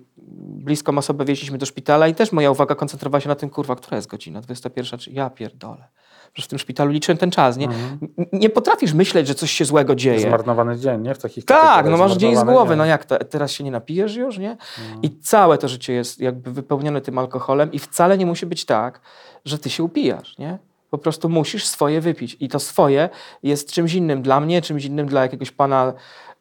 [0.63, 3.97] bliską osobę wieźliśmy do szpitala i też moja uwaga koncentrowała się na tym, kurwa, która
[3.97, 4.41] jest godzina?
[4.41, 5.87] 21, czy ja pierdolę.
[6.33, 7.65] Że w tym szpitalu liczyłem ten czas, nie?
[7.65, 7.99] Mhm.
[8.33, 10.19] Nie potrafisz myśleć, że coś się złego dzieje.
[10.19, 11.15] Zmarnowany dzień, nie?
[11.15, 12.77] W takich Tak, no masz dzień z głowy, dzień.
[12.77, 14.51] no jak to, teraz się nie napijesz już, nie?
[14.51, 15.01] Mhm.
[15.01, 19.01] I całe to życie jest jakby wypełnione tym alkoholem i wcale nie musi być tak,
[19.45, 20.57] że ty się upijasz, nie?
[20.93, 22.37] Po prostu musisz swoje wypić.
[22.39, 23.09] I to swoje
[23.43, 25.93] jest czymś innym dla mnie, czymś innym dla jakiegoś pana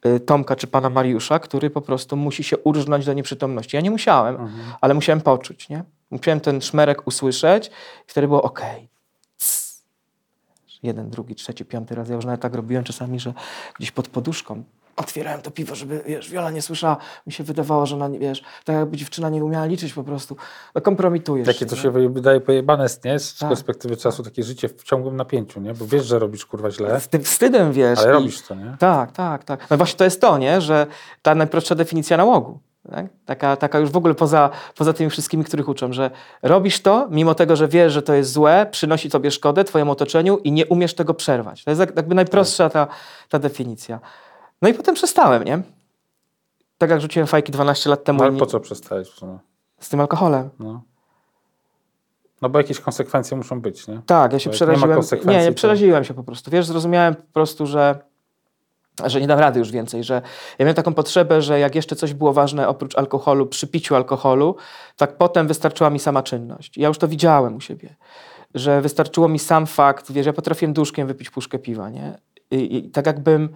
[0.07, 3.77] y, Tomka czy pana Mariusza, który po prostu musi się urżnąć do nieprzytomności.
[3.77, 4.73] Ja nie musiałem, mhm.
[4.81, 5.85] ale musiałem poczuć, nie?
[6.11, 7.71] Musiałem ten szmerek usłyszeć i
[8.07, 8.61] wtedy było ok.
[10.83, 12.09] Jeden, drugi, trzeci, piąty raz.
[12.09, 13.35] Ja już nawet tak robiłem czasami, że
[13.79, 14.65] gdzieś pod poduszką
[14.97, 16.97] otwierałem to piwo, żeby, wiesz, Wiola nie słyszała.
[17.27, 20.37] Mi się wydawało, że ona, wiesz, tak jakby dziewczyna nie umiała liczyć po prostu.
[20.75, 21.83] No kompromitujesz Jakie to nie?
[21.83, 23.19] się wydaje pojebane, nie?
[23.19, 23.49] Z Tak.
[23.49, 25.75] perspektywy czasu takie życie w ciągłym napięciu, nie?
[25.75, 27.99] Bo wiesz, że robisz kurwa źle, Z tym wstydem, wiesz.
[27.99, 28.77] ale i- robisz to, nie?
[28.79, 29.71] Tak, tak, tak.
[29.71, 30.61] No właśnie to jest to, nie?
[30.61, 30.87] że
[31.23, 32.59] ta najprostsza definicja nałogu.
[32.91, 33.07] Tak?
[33.27, 36.11] Taka, taka już w ogóle poza, poza tymi wszystkimi, których uczą, że
[36.43, 40.39] robisz to, mimo tego, że wiesz, że to jest złe, przynosi tobie szkodę, twojemu otoczeniu
[40.39, 41.65] i nie umiesz tego przerwać.
[41.65, 42.87] To jest jak- jakby najprostsza ta,
[43.29, 44.01] ta definicja.
[44.63, 45.63] No i potem przestałem, nie?
[46.79, 49.39] Tak jak rzuciłem fajki 12 lat temu No, ale nie- po co przestałeś w sumie?
[49.81, 50.51] z tym alkoholem.
[50.59, 50.83] No.
[52.43, 54.01] no bo jakieś konsekwencje muszą być, nie?
[54.07, 55.01] Tak, ja się Bo nie przeraziłem.
[55.25, 56.51] Nie, nie to- przeraziłem się po prostu.
[56.51, 57.99] Wiesz, zrozumiałem po prostu, że,
[59.05, 60.15] że nie dam rady już więcej, że
[60.59, 64.57] ja miałem taką potrzebę, że jak jeszcze coś było ważne oprócz alkoholu, przy piciu alkoholu,
[64.97, 66.77] tak potem wystarczyła mi sama czynność.
[66.79, 67.97] Ja już to widziałem u siebie,
[68.55, 72.19] że wystarczyło mi sam fakt, wiesz, ja potrafiłem duszkiem wypić puszkę piwa, nie?
[72.51, 73.49] I, i tak jakbym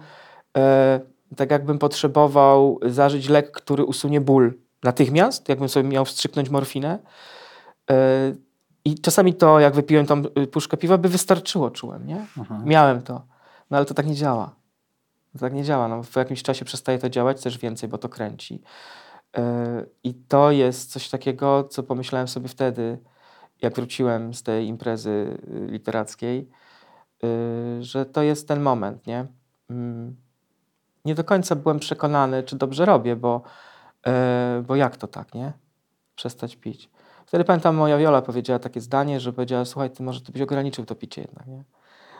[1.35, 6.99] tak jakbym potrzebował zażyć lek, który usunie ból natychmiast, jakbym sobie miał wstrzyknąć morfinę.
[7.89, 8.33] E,
[8.85, 12.25] I czasami to, jak wypiłem tą y, puszkę piwa, by wystarczyło, czułem, nie?
[12.37, 12.65] Mhm.
[12.65, 13.25] Miałem to.
[13.69, 14.55] No ale to tak nie działa.
[15.33, 15.87] To tak nie działa.
[15.87, 18.61] No, w jakimś czasie przestaje to działać też więcej, bo to kręci.
[19.37, 19.43] Yy,
[20.03, 22.99] I to jest coś takiego, co pomyślałem sobie wtedy,
[23.61, 26.49] jak wróciłem z tej imprezy y, literackiej,
[27.23, 29.27] yy, że to jest ten moment, nie?
[31.07, 33.41] Nie do końca byłem przekonany, czy dobrze robię, bo,
[34.05, 34.11] yy,
[34.63, 35.53] bo jak to tak, nie?
[36.15, 36.89] Przestać pić.
[37.25, 40.85] Wtedy pamiętam, moja Wiola powiedziała takie zdanie, że powiedziała, słuchaj, ty może ty byś ograniczył
[40.85, 41.63] to picie jednak, nie?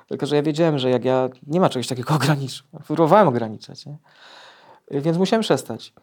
[0.07, 2.63] Tylko, że ja wiedziałem, że jak ja, nie ma czegoś takiego ograniczyć.
[2.87, 3.97] Próbowałem ograniczać, nie?
[4.91, 5.93] Więc musiałem przestać.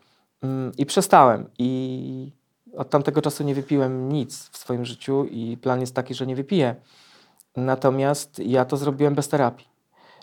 [0.43, 1.51] Mm, I przestałem.
[1.59, 2.33] I
[2.77, 6.37] od tamtego czasu nie wypiłem nic w swoim życiu i plan jest taki, że nie
[6.37, 6.75] wypiję.
[7.57, 9.67] Natomiast ja to zrobiłem bez terapii.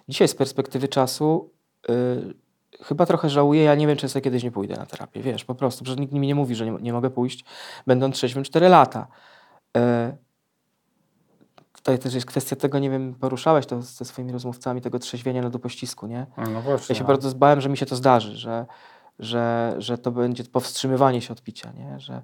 [0.10, 1.50] Dzisiaj z perspektywy czasu
[1.90, 2.34] y,
[2.84, 5.56] chyba trochę żałuję, ja nie wiem, czy sobie kiedyś nie pójdę na terapię, wiesz, po
[5.56, 7.46] prostu, że nikt mi nie mówi, że nie, nie mogę pójść,
[7.88, 9.08] będąc trzeźwym 4 lata.
[9.78, 9.82] Y,
[11.82, 15.50] tutaj też jest kwestia tego, nie wiem, poruszałeś to ze swoimi rozmówcami, tego trzeźwienia na
[15.50, 16.26] dopościsku, nie?
[16.38, 16.94] No właśnie.
[16.94, 17.08] Ja się no.
[17.08, 18.66] bardzo zbałem, że mi się to zdarzy, że,
[19.20, 22.00] że, że to będzie powstrzymywanie się od picia, nie?
[22.00, 22.22] Że,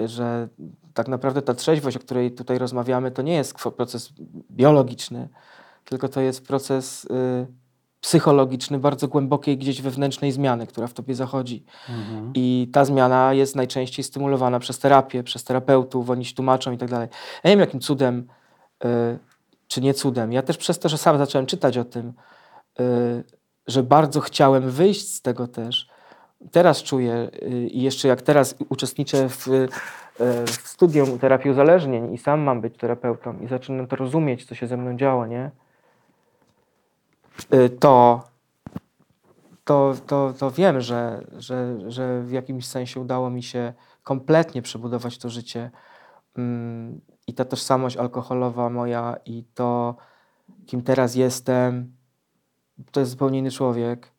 [0.00, 0.48] że
[0.94, 4.12] tak naprawdę ta trzeźwość, o której tutaj rozmawiamy, to nie jest proces
[4.50, 5.28] biologiczny,
[5.84, 7.46] tylko to jest proces y,
[8.00, 11.64] psychologiczny, bardzo głębokiej gdzieś wewnętrznej zmiany, która w tobie zachodzi.
[11.88, 12.32] Mhm.
[12.34, 16.90] I ta zmiana jest najczęściej stymulowana przez terapię, przez terapeutów, oni ci tłumaczą i tak
[16.90, 17.08] dalej.
[17.44, 18.26] Ja nie wiem, jakim cudem,
[18.84, 19.18] y,
[19.68, 20.32] czy nie cudem.
[20.32, 22.12] Ja też przez to, że sam zacząłem czytać o tym,
[22.80, 23.24] y,
[23.66, 25.88] że bardzo chciałem wyjść z tego też.
[26.50, 29.68] Teraz czuję y, i jeszcze jak teraz uczestniczę w, y,
[30.46, 34.66] w studium terapii uzależnień i sam mam być terapeutą i zaczynam to rozumieć, co się
[34.66, 35.50] ze mną działo, nie?
[37.54, 38.22] Y, To,
[39.64, 43.72] to, to, to wiem, że, że, że w jakimś sensie udało mi się
[44.02, 45.70] kompletnie przebudować to życie.
[46.36, 49.96] Mm, I ta tożsamość alkoholowa moja, i to,
[50.66, 51.96] kim teraz jestem,
[52.92, 54.12] to jest zupełnie inny człowiek.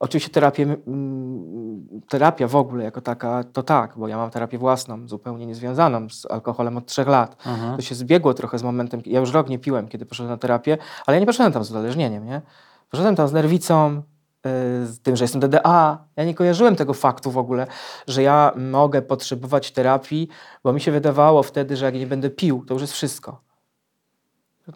[0.00, 5.08] Oczywiście terapię, mm, terapia w ogóle jako taka, to tak, bo ja mam terapię własną,
[5.08, 7.46] zupełnie niezwiązaną z alkoholem od trzech lat.
[7.46, 7.76] Mhm.
[7.76, 10.78] To się zbiegło trochę z momentem, ja już rok nie piłem, kiedy poszedłem na terapię,
[11.06, 12.42] ale ja nie poszedłem tam z uzależnieniem, nie?
[12.90, 16.04] Poszedłem tam z nerwicą, yy, z tym, że jestem DDA.
[16.16, 17.66] Ja nie kojarzyłem tego faktu w ogóle,
[18.06, 20.28] że ja mogę potrzebować terapii,
[20.64, 23.40] bo mi się wydawało wtedy, że jak nie będę pił, to już jest wszystko.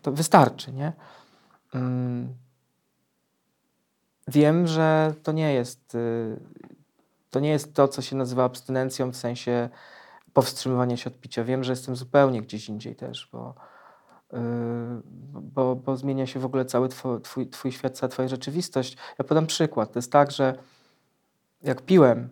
[0.03, 0.93] To wystarczy, nie?
[4.29, 6.41] Wiem, że to nie jest yy,
[7.31, 9.69] to nie jest to, co się nazywa abstynencją w sensie
[10.33, 11.45] powstrzymywania się od picia.
[11.45, 13.55] Wiem, że jestem zupełnie gdzieś indziej też, bo,
[14.33, 14.39] yy,
[15.33, 16.89] bo, bo zmienia się w ogóle cały
[17.23, 18.97] twój, twój świat, cała twoja rzeczywistość.
[19.19, 19.93] Ja podam przykład.
[19.93, 20.59] To jest tak, że
[21.63, 22.29] jak piłem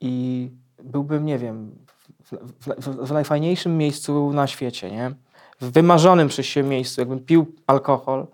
[0.00, 0.50] i
[0.82, 1.78] byłbym, nie wiem,
[2.24, 5.14] w, w, w najfajniejszym miejscu na świecie, nie?
[5.60, 8.26] w wymarzonym przez siebie miejscu, jakbym pił alkohol,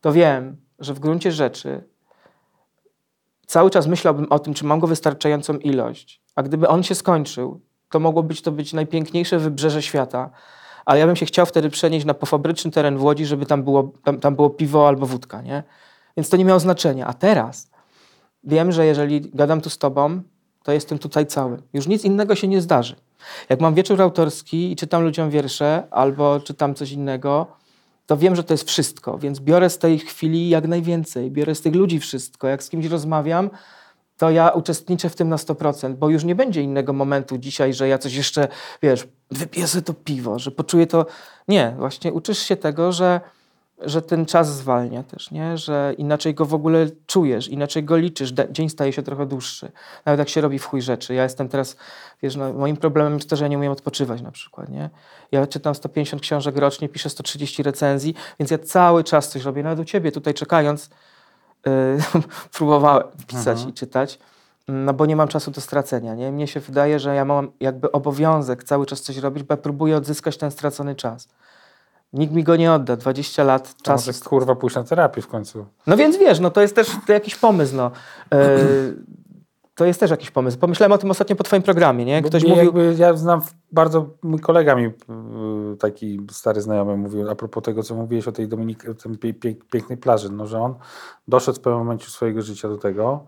[0.00, 1.84] to wiem, że w gruncie rzeczy
[3.46, 7.60] cały czas myślałbym o tym, czy mam go wystarczającą ilość, a gdyby on się skończył,
[7.90, 10.30] to mogło być to być najpiękniejsze wybrzeże świata,
[10.84, 13.92] ale ja bym się chciał wtedy przenieść na pofabryczny teren w Łodzi, żeby tam było,
[14.04, 15.62] tam, tam było piwo albo wódka, nie?
[16.16, 17.06] Więc to nie miało znaczenia.
[17.06, 17.70] A teraz
[18.44, 20.22] wiem, że jeżeli gadam tu z tobą,
[20.62, 21.62] to jestem tutaj cały.
[21.72, 22.96] Już nic innego się nie zdarzy.
[23.48, 27.46] Jak mam wieczór autorski i czytam ludziom wiersze albo czytam coś innego,
[28.08, 31.60] to wiem, że to jest wszystko, więc biorę z tej chwili jak najwięcej, biorę z
[31.60, 32.48] tych ludzi wszystko.
[32.48, 33.50] Jak z kimś rozmawiam,
[34.16, 37.88] to ja uczestniczę w tym na 100%, bo już nie będzie innego momentu dzisiaj, że
[37.88, 38.48] ja coś jeszcze,
[38.82, 41.06] wiesz, wypiję to piwo, że poczuję to.
[41.48, 43.20] Nie, właśnie uczysz się tego, że
[43.80, 45.56] że ten czas zwalnia też, nie?
[45.56, 49.72] Że inaczej go w ogóle czujesz, inaczej go liczysz, dzień staje się trochę dłuższy.
[50.04, 51.14] Nawet jak się robi w chuj rzeczy.
[51.14, 51.76] Ja jestem teraz,
[52.22, 54.90] wiesz, no, moim problemem jest to, że ja nie umiem odpoczywać na przykład, nie?
[55.32, 59.62] Ja czytam 150 książek rocznie, piszę 130 recenzji, więc ja cały czas coś robię.
[59.62, 60.90] Nawet u ciebie tutaj czekając
[61.66, 61.72] yy,
[62.56, 64.18] próbowałem pisać i czytać,
[64.68, 66.32] no bo nie mam czasu do stracenia, nie?
[66.32, 69.96] Mnie się wydaje, że ja mam jakby obowiązek cały czas coś robić, bo ja próbuję
[69.96, 71.28] odzyskać ten stracony czas.
[72.12, 72.96] Nikt mi go nie odda.
[72.96, 74.06] 20 lat To czasu.
[74.06, 75.66] może kurwa pójść na terapię w końcu.
[75.86, 77.90] No więc wiesz, no to jest też to jakiś pomysł, no.
[78.32, 78.58] E,
[79.74, 80.58] to jest też jakiś pomysł.
[80.58, 82.22] Pomyślałem o tym ostatnio po twoim programie, nie?
[82.22, 82.64] Ktoś mówił...
[82.64, 83.40] Jakby, ja znam
[83.72, 88.32] bardzo, mój kolega mi, yy, taki stary znajomy mówił, a propos tego, co mówiłeś o
[88.32, 90.74] tej Dominik, o tej pie, pie, pięknej plaży, no, że on
[91.28, 93.26] doszedł w pewnym momencie swojego życia do tego,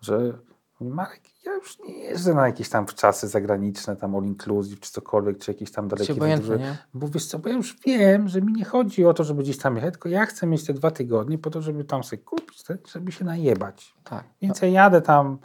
[0.00, 0.32] że
[0.80, 5.38] Marek, ja już nie jeżdżę na jakieś tam czasy zagraniczne, tam all inclusive, czy cokolwiek,
[5.38, 6.76] czy jakieś tam dalekie podróże.
[6.94, 9.58] Bo wiesz co, bo ja już wiem, że mi nie chodzi o to, żeby gdzieś
[9.58, 12.62] tam jechać, tylko ja chcę mieć te dwa tygodnie po to, żeby tam sobie kupić,
[12.62, 13.94] te- żeby się najebać.
[14.04, 14.24] Tak.
[14.42, 15.38] Więc ja jadę tam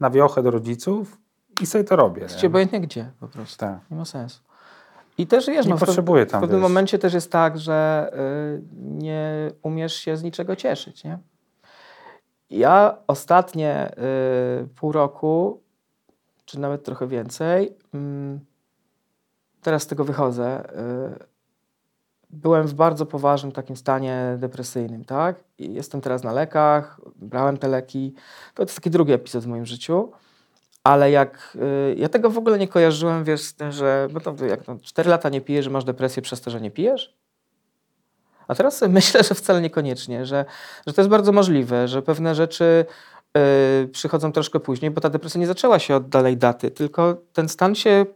[0.00, 1.18] na wiochę do rodziców
[1.62, 2.22] i sobie to robię.
[2.22, 3.56] Jest obojętnie gdzie po prostu.
[3.56, 3.78] Tak.
[3.90, 4.40] Nie ma sensu.
[5.18, 6.68] I też wiesz, Nie no, potrzebuję tam, w pewnym wiesz.
[6.68, 8.10] momencie też jest tak, że
[8.58, 11.18] y, nie umiesz się z niczego cieszyć, nie?
[12.52, 13.90] Ja ostatnie
[14.62, 15.62] y, pół roku,
[16.44, 18.40] czy nawet trochę więcej, mm,
[19.62, 20.72] teraz z tego wychodzę,
[21.20, 21.32] y,
[22.30, 25.44] byłem w bardzo poważnym takim stanie depresyjnym, tak?
[25.58, 28.14] I jestem teraz na lekach, brałem te leki.
[28.54, 30.12] To jest taki drugi epizod w moim życiu.
[30.84, 31.56] Ale jak
[31.92, 34.76] y, ja tego w ogóle nie kojarzyłem, wiesz, z tym, że bo to jak no,
[34.82, 37.21] 4 lata nie pijesz, że masz depresję przez to, że nie pijesz?
[38.48, 40.44] A teraz myślę, że wcale niekoniecznie, że,
[40.86, 42.84] że to jest bardzo możliwe, że pewne rzeczy
[43.84, 47.48] y, przychodzą troszkę później, bo ta depresja nie zaczęła się od dalej daty, tylko ten
[47.48, 48.06] stan się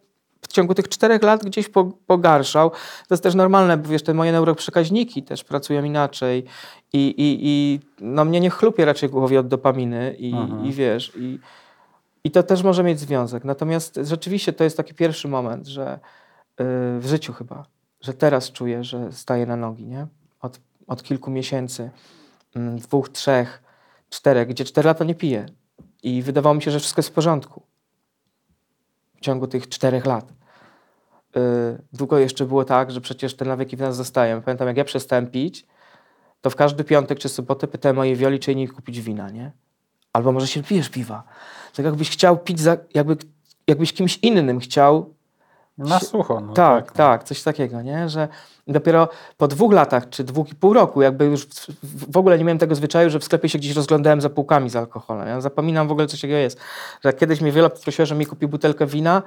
[0.41, 2.71] w ciągu tych czterech lat gdzieś po, pogarszał.
[2.71, 2.77] To
[3.11, 6.45] jest też normalne, bo wiesz, te moje neuroprzekaźniki też pracują inaczej
[6.93, 10.67] i, i, i no mnie nie chlupie raczej głowie od dopaminy i, Mhm.
[10.67, 11.39] i wiesz, i,
[12.25, 13.45] i to też może mieć związek.
[13.45, 15.99] Natomiast rzeczywiście to jest taki pierwszy moment, że
[16.59, 16.67] yy,
[17.01, 17.65] w życiu chyba,
[18.07, 20.07] że teraz czuję, że staję na nogi, nie?
[20.41, 21.91] Od, od kilku miesięcy,
[22.57, 23.63] mm, dwóch, trzech,
[24.11, 25.47] czterech, gdzie cztery lata nie piję.
[26.03, 27.63] I wydawało mi się, że wszystko jest w porządku.
[29.17, 30.33] W ciągu tych czterech lat.
[31.35, 31.43] Yy,
[31.93, 34.43] długo jeszcze było tak, że przecież te nawyki w nas zostają.
[34.43, 35.67] Pamiętam, jak ja przestałem pić,
[36.41, 39.53] to w każdy piątek czy sobotę pytałem mojej Wioli, czy jej kupić wina, nie?
[40.13, 41.23] Albo może się pijesz piwa.
[41.77, 43.17] Tak jakbyś chciał pić, za, jakby,
[43.67, 45.16] jakbyś kimś innym chciał.
[45.79, 46.41] Na sucho.
[46.41, 46.95] No, tak, no.
[46.95, 48.09] tak, coś takiego, nie?
[48.09, 48.29] Że
[48.67, 51.47] dopiero po dwóch latach, czy dwóch i pół roku, jakby już
[51.83, 54.77] w, ogóle nie miałem tego zwyczaju, że w sklepie się gdzieś rozglądałem za półkami z
[54.77, 55.29] alkoholem.
[55.29, 56.59] Ja zapominam w ogóle, coś takiego jest.
[57.05, 59.23] Że kiedyś mnie Wiola poprosiła, że mi kupi butelkę wina,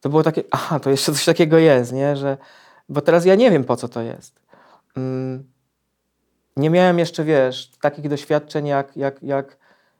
[0.00, 2.16] to było takie, aha, to jeszcze coś takiego jest, nie?
[2.16, 2.36] Że,
[2.88, 4.40] bo teraz ja nie wiem, po co to jest.
[4.96, 5.44] Mm,
[6.56, 9.56] nie miałem jeszcze, wiesz, takich doświadczeń jak, jak, jak,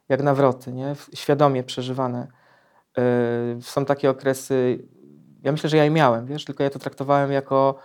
[0.09, 0.95] jak nawroty, nie?
[1.14, 2.27] Świadomie przeżywane.
[2.97, 4.79] Yy, są takie okresy,
[5.44, 7.78] ja myślę, że ja je miałem, wiesz, tylko ja to traktowałem jako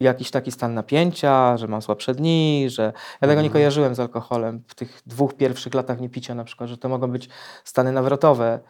[0.00, 4.62] jakiś taki stan napięcia, że mam słabsze dni, że ja tego nie kojarzyłem z alkoholem
[4.68, 7.28] w tych dwóch pierwszych latach niepicia na przykład, że to mogą być
[7.64, 8.60] stany nawrotowe.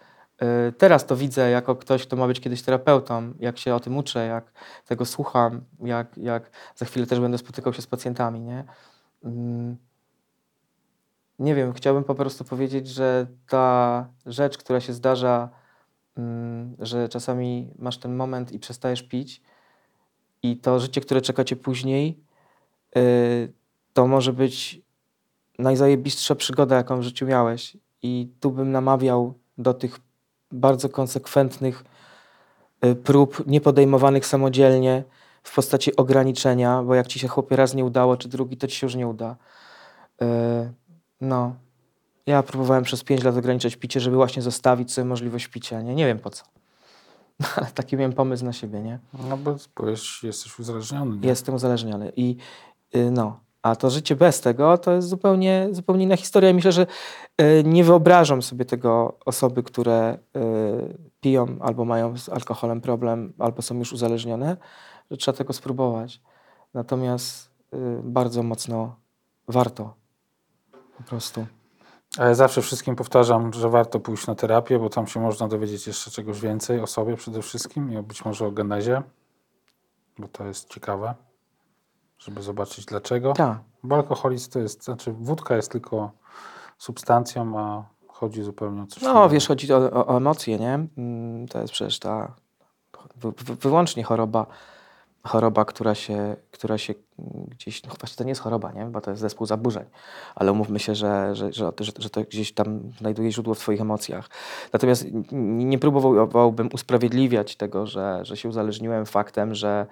[0.41, 3.97] Yy, Teraz to widzę jako ktoś, kto ma być kiedyś terapeutą, jak się o tym
[3.97, 4.53] uczę, jak
[4.87, 8.65] tego słucham, jak, jak za chwilę też będę spotykał się z pacjentami, nie?
[9.25, 9.77] Mm.
[11.39, 15.49] Nie wiem, chciałbym po prostu powiedzieć, że ta rzecz, która się zdarza,
[16.79, 19.43] że czasami masz ten moment i przestajesz pić,
[20.43, 22.19] i to życie, które czeka cię później,
[22.97, 23.53] y,
[23.93, 24.81] to może być
[25.59, 27.77] najzajebistsza przygoda, jaką w życiu miałeś.
[28.03, 30.01] I tu bym namawiał do tych
[30.53, 31.85] bardzo konsekwentnych
[32.85, 35.05] y, prób, niepodejmowanych samodzielnie,
[35.43, 38.77] w postaci ograniczenia, bo jak ci się chłopie raz nie udało, czy drugi, to ci
[38.77, 39.37] się już nie uda.
[40.23, 40.27] Y,
[41.21, 41.55] No,
[42.27, 45.83] ja próbowałem przez 5 lat ograniczać picie, żeby właśnie zostawić sobie możliwość picia.
[45.83, 46.45] Nie, nie wiem po co.
[47.57, 48.99] Ale taki miałem pomysł na siebie, nie?
[49.29, 51.17] No bo, bo jest, jesteś uzależniony.
[51.17, 51.29] Nie?
[51.29, 52.13] Jestem uzależniony.
[52.17, 52.37] I
[52.97, 56.51] y, no, a to życie bez tego to jest zupełnie, zupełnie inna historia.
[56.51, 56.87] I myślę, że
[57.41, 63.63] y, nie wyobrażam sobie tego osoby, które y, piją albo mają z alkoholem problem, albo
[63.63, 64.57] są już uzależnione,
[65.11, 66.21] że trzeba tego spróbować.
[66.75, 68.97] Natomiast y, bardzo mocno
[69.49, 69.95] warto.
[70.97, 71.47] Po prostu.
[72.19, 75.87] A ja zawsze wszystkim powtarzam, że warto pójść na terapię, bo tam się można dowiedzieć
[75.87, 79.03] jeszcze czegoś więcej o sobie przede wszystkim i być może o genezie,
[80.19, 81.15] bo to jest ciekawe,
[82.19, 83.33] żeby zobaczyć dlaczego.
[83.33, 83.59] Tak.
[83.83, 86.11] Bo alkoholizm to jest, znaczy wódka jest tylko
[86.79, 89.29] substancją, a chodzi zupełnie o coś No, innego.
[89.29, 90.75] wiesz, chodzi o, o, o emocje, nie?
[90.99, 92.35] Mm, To jest przecież ta
[93.17, 94.47] wy, wyłącznie choroba
[95.27, 96.95] choroba, która się, która się
[97.49, 98.85] gdzieś, no właśnie to nie jest choroba, nie?
[98.85, 99.85] bo to jest zespół zaburzeń,
[100.35, 104.31] ale umówmy się, że, że, że, że, to gdzieś tam znajduje źródło w Twoich emocjach.
[104.73, 109.87] Natomiast nie, nie próbowałbym usprawiedliwiać tego, że, że się uzależniłem faktem, że,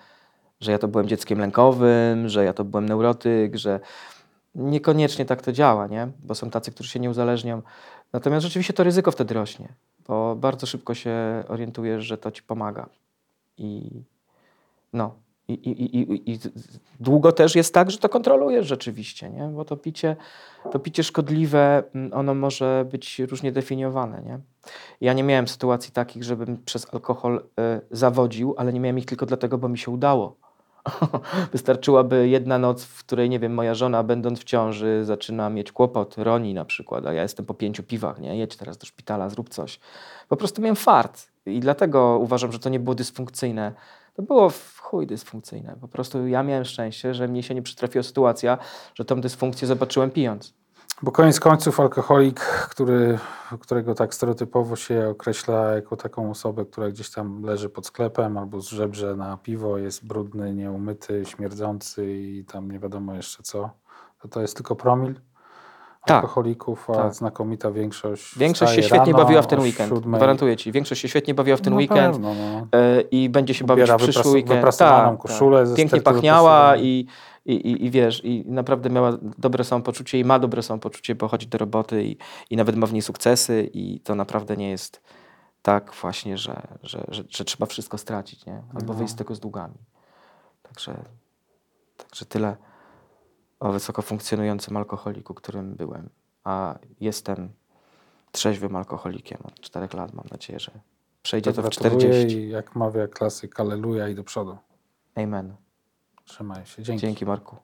[0.61, 3.81] że ja to byłem dzieckiem lękowym, że ja to byłem neurotyk, że
[4.55, 6.09] niekoniecznie tak to działa, nie?
[6.25, 7.63] bo są tacy, którzy się nie uzależnią.
[8.13, 9.69] Natomiast rzeczywiście to ryzyko wtedy rośnie,
[10.09, 12.89] bo bardzo szybko się orientujesz, że to ci pomaga.
[13.59, 14.03] I
[14.93, 15.23] no.
[15.49, 16.39] I, i, i, I
[17.01, 19.49] długo też jest tak, że to kontrolujesz rzeczywiście, nie?
[19.49, 20.17] bo to picie,
[20.71, 24.23] to picie szkodliwe, mm, ono może być różnie definiowane.
[24.23, 24.39] Nie?
[25.01, 29.27] Ja nie miałem sytuacji takich, żebym przez alkohol y, zawodził, ale nie miałem ich tylko
[29.27, 30.37] dlatego, bo mi się udało.
[31.53, 36.19] Wystarczyłaby jedna noc, w której, nie wiem, moja żona, będąc w ciąży, zaczyna mieć kłopot,
[36.19, 38.37] roni na przykład, a ja jestem po pięciu piwach, nie?
[38.37, 39.81] Jedź teraz do szpitala, zrób coś.
[40.29, 43.73] Po prostu miałem fart i dlatego uważam, że to nie było dysfunkcyjne.
[44.15, 45.77] To było w chuj dysfunkcyjne.
[45.81, 48.59] Po prostu ja miałem szczęście, że mnie się nie przytrafiła sytuacja,
[48.95, 50.55] że tą dysfunkcję zobaczyłem pijąc.
[51.03, 53.19] Bo koniec końców alkoholik, który,
[53.61, 58.61] którego tak stereotypowo się określa jako taką osobę, która gdzieś tam leży pod sklepem albo
[58.61, 63.71] zżebrze na piwo, jest brudny, nieumyty, śmierdzący i tam nie wiadomo jeszcze co,
[64.19, 65.15] to to jest tylko promil
[66.07, 66.25] Tak.
[66.25, 67.15] alkoholików, a Tak.
[67.15, 69.89] znakomita większość Większość się świetnie rano bawiła w ten weekend.
[69.89, 70.19] siódmej.
[70.19, 70.73] Gwarantuję ci.
[70.73, 72.13] Większość się świetnie bawiła w ten Na weekend.
[72.13, 72.79] pewno, no.
[72.79, 74.55] e, i będzie się bawić Ubiera w przyszły weekend.
[74.55, 77.07] wyprasowaną koszulę ze Pięknie pachniała i,
[77.47, 81.47] i, i, i wiesz, i naprawdę miała dobre samopoczucie i ma dobre samopoczucie, bo chodzi
[81.47, 82.17] do roboty i,
[82.51, 85.03] i nawet ma w niej sukcesy i to naprawdę nie jest
[85.63, 88.63] tak właśnie, że, że, że, że trzeba wszystko stracić, nie?
[88.75, 88.99] Albo No.
[88.99, 89.75] wyjść z tego z długami.
[90.63, 90.95] Także,
[91.97, 92.57] także tyle
[93.63, 96.09] o wysoko funkcjonującym alkoholiku, którym byłem.
[96.45, 97.49] A jestem
[98.33, 100.15] trzeźwym alkoholikiem od czterech lat.
[100.15, 100.71] Mam nadzieję, że
[101.23, 102.39] przejdzie to w Gratuluję 40.
[102.39, 104.59] i jak mawia klasyk, aleluja i do przodu.
[105.15, 105.57] Amen.
[106.25, 106.83] Trzymaj się.
[106.83, 107.01] Dzięki.
[107.01, 107.57] Dzięki Marku.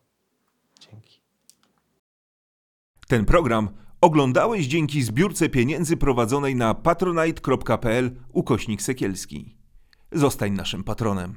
[0.81, 1.21] Dzięki.
[3.09, 3.69] Ten program
[4.01, 9.57] oglądałeś dzięki zbiórce pieniędzy prowadzonej na patronite.pl ukośnik sekielski.
[10.13, 11.37] Zostań naszym patronem.